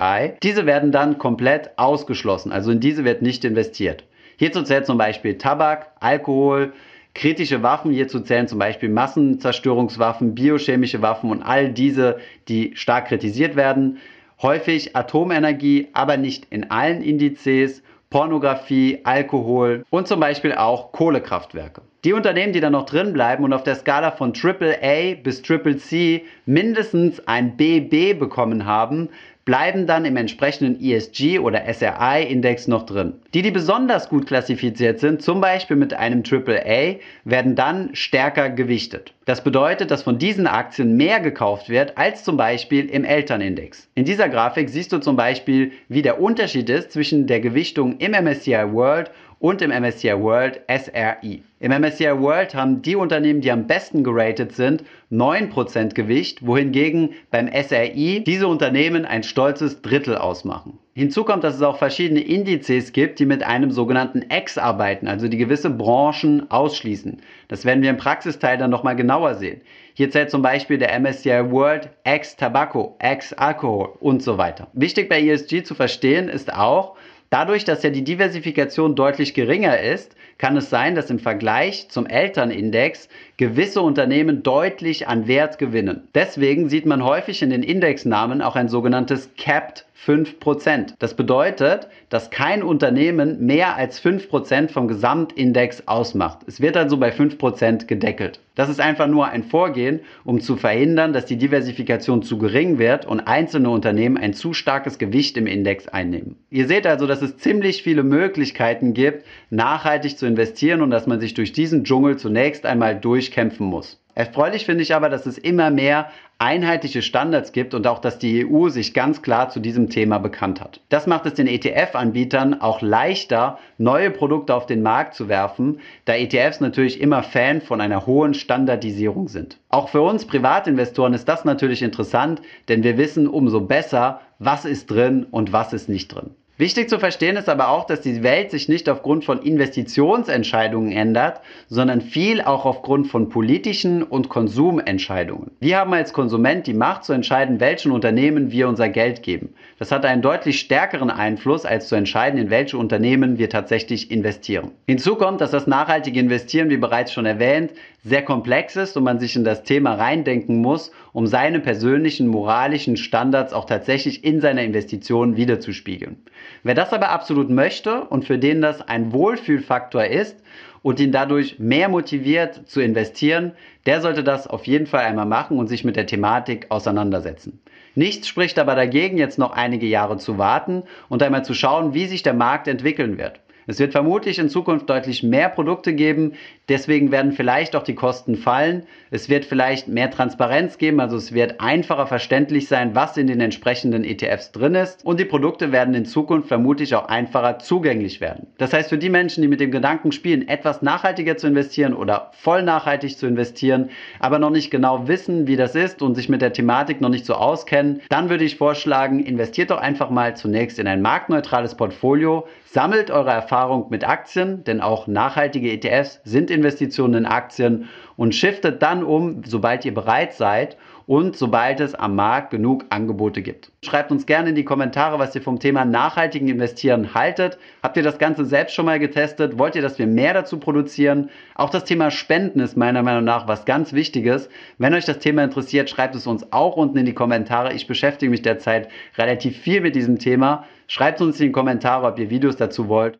diese 0.43 0.65
werden 0.65 0.91
dann 0.91 1.17
komplett 1.17 1.71
ausgeschlossen. 1.77 2.51
Also 2.51 2.71
in 2.71 2.79
diese 2.79 3.05
wird 3.05 3.21
nicht 3.21 3.45
investiert. 3.45 4.03
Hierzu 4.37 4.63
zählt 4.63 4.85
zum 4.85 4.97
Beispiel 4.97 5.37
Tabak, 5.37 5.91
Alkohol, 5.99 6.73
kritische 7.13 7.63
Waffen. 7.63 7.91
Hierzu 7.91 8.19
zählen 8.21 8.47
zum 8.47 8.59
Beispiel 8.59 8.89
Massenzerstörungswaffen, 8.89 10.35
biochemische 10.35 11.01
Waffen 11.01 11.29
und 11.29 11.43
all 11.43 11.71
diese, 11.71 12.19
die 12.47 12.71
stark 12.75 13.07
kritisiert 13.07 13.55
werden. 13.55 13.99
Häufig 14.41 14.95
Atomenergie, 14.95 15.89
aber 15.93 16.17
nicht 16.17 16.47
in 16.49 16.71
allen 16.71 17.01
Indizes, 17.01 17.83
Pornografie, 18.09 18.99
Alkohol 19.05 19.85
und 19.89 20.07
zum 20.07 20.19
Beispiel 20.19 20.53
auch 20.53 20.91
Kohlekraftwerke. 20.91 21.81
Die 22.03 22.13
Unternehmen, 22.13 22.53
die 22.53 22.59
da 22.59 22.69
noch 22.69 22.85
drin 22.85 23.13
bleiben 23.13 23.43
und 23.43 23.53
auf 23.53 23.63
der 23.63 23.75
Skala 23.75 24.11
von 24.11 24.33
AAA 24.33 25.15
bis 25.23 25.41
CCC 25.41 26.25
mindestens 26.45 27.25
ein 27.27 27.57
BB 27.57 28.19
bekommen 28.19 28.65
haben, 28.65 29.09
bleiben 29.45 29.87
dann 29.87 30.05
im 30.05 30.15
entsprechenden 30.15 30.79
ESG 30.81 31.39
oder 31.39 31.63
SRI-Index 31.71 32.67
noch 32.67 32.85
drin. 32.85 33.13
Die, 33.33 33.41
die 33.41 33.51
besonders 33.51 34.09
gut 34.09 34.25
klassifiziert 34.25 34.99
sind, 34.99 35.21
zum 35.21 35.41
Beispiel 35.41 35.75
mit 35.75 35.93
einem 35.93 36.23
AAA, 36.29 36.95
werden 37.25 37.55
dann 37.55 37.93
stärker 37.93 38.49
gewichtet. 38.49 39.13
Das 39.25 39.43
bedeutet, 39.43 39.91
dass 39.91 40.03
von 40.03 40.17
diesen 40.17 40.47
Aktien 40.47 40.97
mehr 40.97 41.19
gekauft 41.19 41.69
wird 41.69 41.97
als 41.97 42.23
zum 42.23 42.37
Beispiel 42.37 42.89
im 42.89 43.03
Elternindex. 43.03 43.87
In 43.95 44.05
dieser 44.05 44.29
Grafik 44.29 44.69
siehst 44.69 44.91
du 44.91 44.99
zum 44.99 45.15
Beispiel, 45.15 45.71
wie 45.87 46.01
der 46.01 46.21
Unterschied 46.21 46.69
ist 46.69 46.91
zwischen 46.91 47.27
der 47.27 47.39
Gewichtung 47.39 47.97
im 47.99 48.11
MSCI 48.11 48.71
World 48.71 49.11
und 49.43 49.61
im 49.61 49.71
MSCI 49.71 50.17
World 50.21 50.61
SRI. 50.69 51.43
Im 51.59 51.71
MSCI 51.73 52.17
World 52.17 52.55
haben 52.55 52.81
die 52.81 52.95
Unternehmen, 52.95 53.41
die 53.41 53.51
am 53.51 53.67
besten 53.67 54.01
geratet 54.01 54.53
sind, 54.53 54.85
9% 55.11 55.93
Gewicht, 55.93 56.47
wohingegen 56.47 57.09
beim 57.29 57.49
SRI 57.51 58.23
diese 58.25 58.47
Unternehmen 58.47 59.03
ein 59.03 59.21
stolzes 59.21 59.81
Drittel 59.81 60.17
ausmachen. 60.17 60.79
Hinzu 60.93 61.25
kommt, 61.25 61.43
dass 61.43 61.55
es 61.55 61.61
auch 61.61 61.77
verschiedene 61.77 62.21
Indizes 62.21 62.93
gibt, 62.93 63.19
die 63.19 63.25
mit 63.25 63.43
einem 63.43 63.71
sogenannten 63.71 64.23
X 64.33 64.57
arbeiten, 64.57 65.09
also 65.09 65.27
die 65.27 65.37
gewisse 65.37 65.69
Branchen 65.69 66.49
ausschließen. 66.49 67.17
Das 67.49 67.65
werden 67.65 67.83
wir 67.83 67.89
im 67.89 67.97
Praxisteil 67.97 68.57
dann 68.57 68.71
nochmal 68.71 68.95
genauer 68.95 69.35
sehen. 69.35 69.59
Hier 69.93 70.09
zählt 70.09 70.31
zum 70.31 70.41
Beispiel 70.41 70.77
der 70.77 70.97
MSCI 70.97 71.51
World 71.51 71.89
X 72.05 72.37
Tobacco, 72.37 72.97
X 73.03 73.33
Alcohol 73.33 73.89
und 73.99 74.23
so 74.23 74.37
weiter. 74.37 74.67
Wichtig 74.71 75.09
bei 75.09 75.21
ESG 75.21 75.63
zu 75.63 75.75
verstehen 75.75 76.29
ist 76.29 76.53
auch, 76.53 76.95
Dadurch, 77.33 77.65
dass 77.65 77.81
ja 77.81 77.89
die 77.89 78.03
Diversifikation 78.03 78.93
deutlich 78.93 79.33
geringer 79.33 79.79
ist, 79.79 80.15
kann 80.37 80.55
es 80.55 80.69
sein, 80.69 80.93
dass 80.93 81.09
im 81.09 81.17
Vergleich 81.17 81.89
zum 81.89 82.05
Elternindex 82.05 83.09
gewisse 83.37 83.81
Unternehmen 83.81 84.43
deutlich 84.43 85.07
an 85.07 85.27
Wert 85.27 85.57
gewinnen. 85.57 86.07
Deswegen 86.13 86.69
sieht 86.69 86.85
man 86.85 87.03
häufig 87.03 87.41
in 87.41 87.49
den 87.49 87.63
Indexnamen 87.63 88.43
auch 88.43 88.55
ein 88.55 88.69
sogenanntes 88.69 89.31
Capped 89.35 89.87
5%. 90.05 90.93
Das 90.99 91.15
bedeutet, 91.15 91.87
dass 92.09 92.29
kein 92.29 92.61
Unternehmen 92.61 93.43
mehr 93.43 93.77
als 93.77 93.99
5% 93.99 94.69
vom 94.69 94.87
Gesamtindex 94.87 95.87
ausmacht. 95.87 96.41
Es 96.45 96.61
wird 96.61 96.77
also 96.77 96.97
bei 96.97 97.09
5% 97.09 97.87
gedeckelt. 97.87 98.41
Das 98.55 98.69
ist 98.69 98.79
einfach 98.79 99.07
nur 99.07 99.27
ein 99.27 99.43
Vorgehen, 99.43 100.01
um 100.23 100.39
zu 100.39 100.57
verhindern, 100.57 101.11
dass 101.11 101.25
die 101.25 101.37
Diversifikation 101.37 102.21
zu 102.21 102.37
gering 102.37 102.77
wird 102.77 103.05
und 103.05 103.21
einzelne 103.21 103.69
Unternehmen 103.69 104.17
ein 104.17 104.33
zu 104.33 104.53
starkes 104.53 104.99
Gewicht 104.99 105.37
im 105.37 105.47
Index 105.47 105.87
einnehmen. 105.87 106.35
Ihr 106.51 106.67
seht 106.67 106.85
also, 106.85 107.07
dass 107.07 107.23
es 107.23 107.37
ziemlich 107.37 107.81
viele 107.81 108.03
Möglichkeiten 108.03 108.93
gibt, 108.93 109.25
nachhaltig 109.49 110.17
zu 110.19 110.27
investieren 110.27 110.81
und 110.81 110.91
dass 110.91 111.07
man 111.07 111.19
sich 111.19 111.33
durch 111.33 111.51
diesen 111.51 111.83
Dschungel 111.83 112.17
zunächst 112.17 112.67
einmal 112.67 112.99
durchkämpfen 112.99 113.65
muss. 113.65 114.02
Erfreulich 114.15 114.65
finde 114.65 114.83
ich 114.83 114.93
aber, 114.93 115.09
dass 115.09 115.25
es 115.25 115.37
immer 115.39 115.71
mehr 115.71 116.09
einheitliche 116.37 117.01
Standards 117.01 117.51
gibt 117.51 117.73
und 117.73 117.87
auch, 117.87 117.99
dass 117.99 118.19
die 118.19 118.45
EU 118.45 118.69
sich 118.69 118.93
ganz 118.93 119.21
klar 119.21 119.49
zu 119.49 119.59
diesem 119.59 119.89
Thema 119.89 120.19
bekannt 120.19 120.61
hat. 120.61 120.81
Das 120.89 121.07
macht 121.07 121.25
es 121.25 121.33
den 121.33 121.47
ETF-Anbietern 121.47 122.61
auch 122.61 122.81
leichter, 122.81 123.57
neue 123.77 124.11
Produkte 124.11 124.53
auf 124.53 124.65
den 124.65 124.83
Markt 124.83 125.15
zu 125.15 125.29
werfen, 125.29 125.79
da 126.05 126.13
ETFs 126.15 126.59
natürlich 126.59 127.01
immer 127.01 127.23
Fan 127.23 127.61
von 127.61 127.81
einer 127.81 128.05
hohen 128.05 128.33
Standardisierung 128.33 129.29
sind. 129.29 129.57
Auch 129.69 129.89
für 129.89 130.01
uns 130.01 130.25
Privatinvestoren 130.25 131.13
ist 131.13 131.27
das 131.27 131.45
natürlich 131.45 131.81
interessant, 131.81 132.41
denn 132.67 132.83
wir 132.83 132.97
wissen 132.97 133.27
umso 133.27 133.61
besser, 133.61 134.21
was 134.37 134.65
ist 134.65 134.91
drin 134.91 135.25
und 135.31 135.53
was 135.53 135.73
ist 135.73 135.89
nicht 135.89 136.13
drin. 136.13 136.31
Wichtig 136.55 136.87
zu 136.87 136.99
verstehen 136.99 137.35
ist 137.35 137.49
aber 137.49 137.69
auch, 137.69 137.85
dass 137.85 138.01
die 138.01 138.21
Welt 138.21 138.51
sich 138.51 138.69
nicht 138.69 138.87
aufgrund 138.87 139.25
von 139.25 139.41
Investitionsentscheidungen 139.41 140.91
ändert, 140.91 141.41
sondern 141.67 141.99
viel 141.99 142.41
auch 142.41 142.65
aufgrund 142.65 143.07
von 143.07 143.29
politischen 143.29 144.03
und 144.03 144.29
Konsumentscheidungen. 144.29 145.49
Wir 145.59 145.79
haben 145.79 145.93
als 145.93 146.13
Konsument 146.13 146.67
die 146.67 146.75
Macht 146.75 147.05
zu 147.05 147.13
entscheiden, 147.13 147.59
welchen 147.59 147.91
Unternehmen 147.91 148.51
wir 148.51 148.67
unser 148.67 148.87
Geld 148.89 149.23
geben. 149.23 149.55
Das 149.79 149.91
hat 149.91 150.05
einen 150.05 150.21
deutlich 150.21 150.59
stärkeren 150.59 151.09
Einfluss, 151.09 151.65
als 151.65 151.87
zu 151.87 151.95
entscheiden, 151.95 152.39
in 152.39 152.51
welche 152.51 152.77
Unternehmen 152.77 153.39
wir 153.39 153.49
tatsächlich 153.49 154.11
investieren. 154.11 154.69
Hinzu 154.85 155.15
kommt, 155.15 155.41
dass 155.41 155.49
das 155.49 155.65
nachhaltige 155.65 156.19
Investieren, 156.19 156.69
wie 156.69 156.77
bereits 156.77 157.11
schon 157.11 157.25
erwähnt, 157.25 157.71
sehr 158.03 158.23
komplex 158.23 158.75
ist 158.75 158.97
und 158.97 159.03
man 159.03 159.19
sich 159.19 159.35
in 159.35 159.43
das 159.43 159.63
Thema 159.63 159.93
reindenken 159.93 160.57
muss, 160.57 160.91
um 161.13 161.25
seine 161.25 161.59
persönlichen 161.59 162.27
moralischen 162.27 162.97
Standards 162.97 163.53
auch 163.53 163.65
tatsächlich 163.65 164.23
in 164.23 164.41
seiner 164.41 164.63
Investition 164.63 165.37
wiederzuspiegeln. 165.37 166.17
Wer 166.63 166.75
das 166.75 166.91
aber 166.91 167.09
absolut 167.09 167.49
möchte 167.49 168.03
und 168.03 168.25
für 168.25 168.37
den 168.37 168.61
das 168.61 168.81
ein 168.81 169.13
Wohlfühlfaktor 169.13 170.05
ist 170.05 170.37
und 170.81 170.99
ihn 170.99 171.13
dadurch 171.13 171.59
mehr 171.59 171.87
motiviert 171.87 172.67
zu 172.67 172.81
investieren, 172.81 173.53
der 173.85 174.01
sollte 174.01 174.23
das 174.23 174.47
auf 174.47 174.67
jeden 174.67 174.85
Fall 174.85 175.05
einmal 175.05 175.25
machen 175.25 175.57
und 175.57 175.67
sich 175.67 175.85
mit 175.85 175.95
der 175.95 176.05
Thematik 176.05 176.67
auseinandersetzen. 176.69 177.61
Nichts 177.95 178.27
spricht 178.27 178.59
aber 178.59 178.75
dagegen, 178.75 179.17
jetzt 179.17 179.37
noch 179.37 179.51
einige 179.51 179.85
Jahre 179.85 180.17
zu 180.17 180.37
warten 180.37 180.83
und 181.09 181.23
einmal 181.23 181.45
zu 181.45 181.53
schauen, 181.53 181.93
wie 181.93 182.07
sich 182.07 182.23
der 182.23 182.33
Markt 182.33 182.67
entwickeln 182.67 183.17
wird. 183.17 183.39
Es 183.65 183.79
wird 183.79 183.93
vermutlich 183.93 184.39
in 184.39 184.49
Zukunft 184.49 184.89
deutlich 184.89 185.23
mehr 185.23 185.47
Produkte 185.49 185.93
geben, 185.93 186.33
Deswegen 186.69 187.11
werden 187.11 187.33
vielleicht 187.33 187.75
auch 187.75 187.83
die 187.83 187.95
Kosten 187.95 188.35
fallen. 188.35 188.83
Es 189.11 189.27
wird 189.27 189.43
vielleicht 189.43 189.89
mehr 189.89 190.09
Transparenz 190.09 190.77
geben, 190.77 191.01
also 191.01 191.17
es 191.17 191.33
wird 191.33 191.59
einfacher 191.59 192.07
verständlich 192.07 192.69
sein, 192.69 192.95
was 192.95 193.17
in 193.17 193.27
den 193.27 193.41
entsprechenden 193.41 194.05
ETFs 194.05 194.53
drin 194.53 194.75
ist. 194.75 195.03
Und 195.03 195.19
die 195.19 195.25
Produkte 195.25 195.73
werden 195.73 195.93
in 195.93 196.05
Zukunft 196.05 196.47
vermutlich 196.47 196.95
auch 196.95 197.09
einfacher 197.09 197.59
zugänglich 197.59 198.21
werden. 198.21 198.47
Das 198.57 198.71
heißt, 198.71 198.89
für 198.89 198.97
die 198.97 199.09
Menschen, 199.09 199.41
die 199.41 199.49
mit 199.49 199.59
dem 199.59 199.71
Gedanken 199.71 200.13
spielen, 200.13 200.47
etwas 200.47 200.81
nachhaltiger 200.81 201.35
zu 201.35 201.47
investieren 201.47 201.93
oder 201.93 202.31
voll 202.33 202.63
nachhaltig 202.63 203.17
zu 203.17 203.27
investieren, 203.27 203.89
aber 204.19 204.39
noch 204.39 204.49
nicht 204.49 204.71
genau 204.71 205.07
wissen, 205.09 205.47
wie 205.47 205.57
das 205.57 205.75
ist 205.75 206.01
und 206.01 206.15
sich 206.15 206.29
mit 206.29 206.41
der 206.41 206.53
Thematik 206.53 207.01
noch 207.01 207.09
nicht 207.09 207.25
so 207.25 207.33
auskennen, 207.33 208.01
dann 208.07 208.29
würde 208.29 208.45
ich 208.45 208.55
vorschlagen, 208.55 209.19
investiert 209.19 209.69
doch 209.69 209.79
einfach 209.79 210.09
mal 210.09 210.37
zunächst 210.37 210.79
in 210.79 210.87
ein 210.87 211.01
marktneutrales 211.01 211.75
Portfolio, 211.75 212.47
sammelt 212.65 213.11
eure 213.11 213.31
Erfahrung 213.31 213.87
mit 213.89 214.07
Aktien, 214.07 214.63
denn 214.63 214.81
auch 214.81 215.07
nachhaltige 215.07 215.71
ETFs 215.71 216.21
sind 216.23 216.49
Investitionen 216.53 217.13
in 217.13 217.25
Aktien 217.25 217.89
und 218.15 218.35
shiftet 218.35 218.81
dann 218.81 219.03
um, 219.03 219.43
sobald 219.45 219.85
ihr 219.85 219.93
bereit 219.93 220.33
seid 220.33 220.77
und 221.05 221.35
sobald 221.35 221.79
es 221.79 221.95
am 221.95 222.15
Markt 222.15 222.51
genug 222.51 222.85
Angebote 222.89 223.41
gibt. 223.41 223.71
Schreibt 223.83 224.11
uns 224.11 224.25
gerne 224.25 224.49
in 224.49 224.55
die 224.55 224.63
Kommentare, 224.63 225.19
was 225.19 225.35
ihr 225.35 225.41
vom 225.41 225.59
Thema 225.59 225.85
nachhaltigen 225.85 226.47
Investieren 226.47 227.13
haltet. 227.13 227.57
Habt 227.81 227.97
ihr 227.97 228.03
das 228.03 228.19
Ganze 228.19 228.45
selbst 228.45 228.73
schon 228.73 228.85
mal 228.85 228.99
getestet? 228.99 229.57
Wollt 229.57 229.75
ihr, 229.75 229.81
dass 229.81 229.99
wir 229.99 230.07
mehr 230.07 230.33
dazu 230.33 230.59
produzieren? 230.59 231.29
Auch 231.55 231.69
das 231.69 231.83
Thema 231.83 232.11
Spenden 232.11 232.59
ist 232.59 232.77
meiner 232.77 233.03
Meinung 233.03 233.25
nach 233.25 233.47
was 233.47 233.65
ganz 233.65 233.93
Wichtiges. 233.93 234.49
Wenn 234.77 234.93
euch 234.93 235.05
das 235.05 235.19
Thema 235.19 235.43
interessiert, 235.43 235.89
schreibt 235.89 236.15
es 236.15 236.27
uns 236.27 236.51
auch 236.53 236.77
unten 236.77 236.97
in 236.97 237.05
die 237.05 237.13
Kommentare. 237.13 237.73
Ich 237.73 237.87
beschäftige 237.87 238.29
mich 238.29 238.41
derzeit 238.41 238.87
relativ 239.17 239.57
viel 239.57 239.81
mit 239.81 239.95
diesem 239.95 240.19
Thema. 240.19 240.65
Schreibt 240.87 241.21
uns 241.21 241.39
in 241.39 241.47
die 241.47 241.51
Kommentare, 241.51 242.07
ob 242.07 242.19
ihr 242.19 242.29
Videos 242.29 242.55
dazu 242.55 242.87
wollt. 242.87 243.19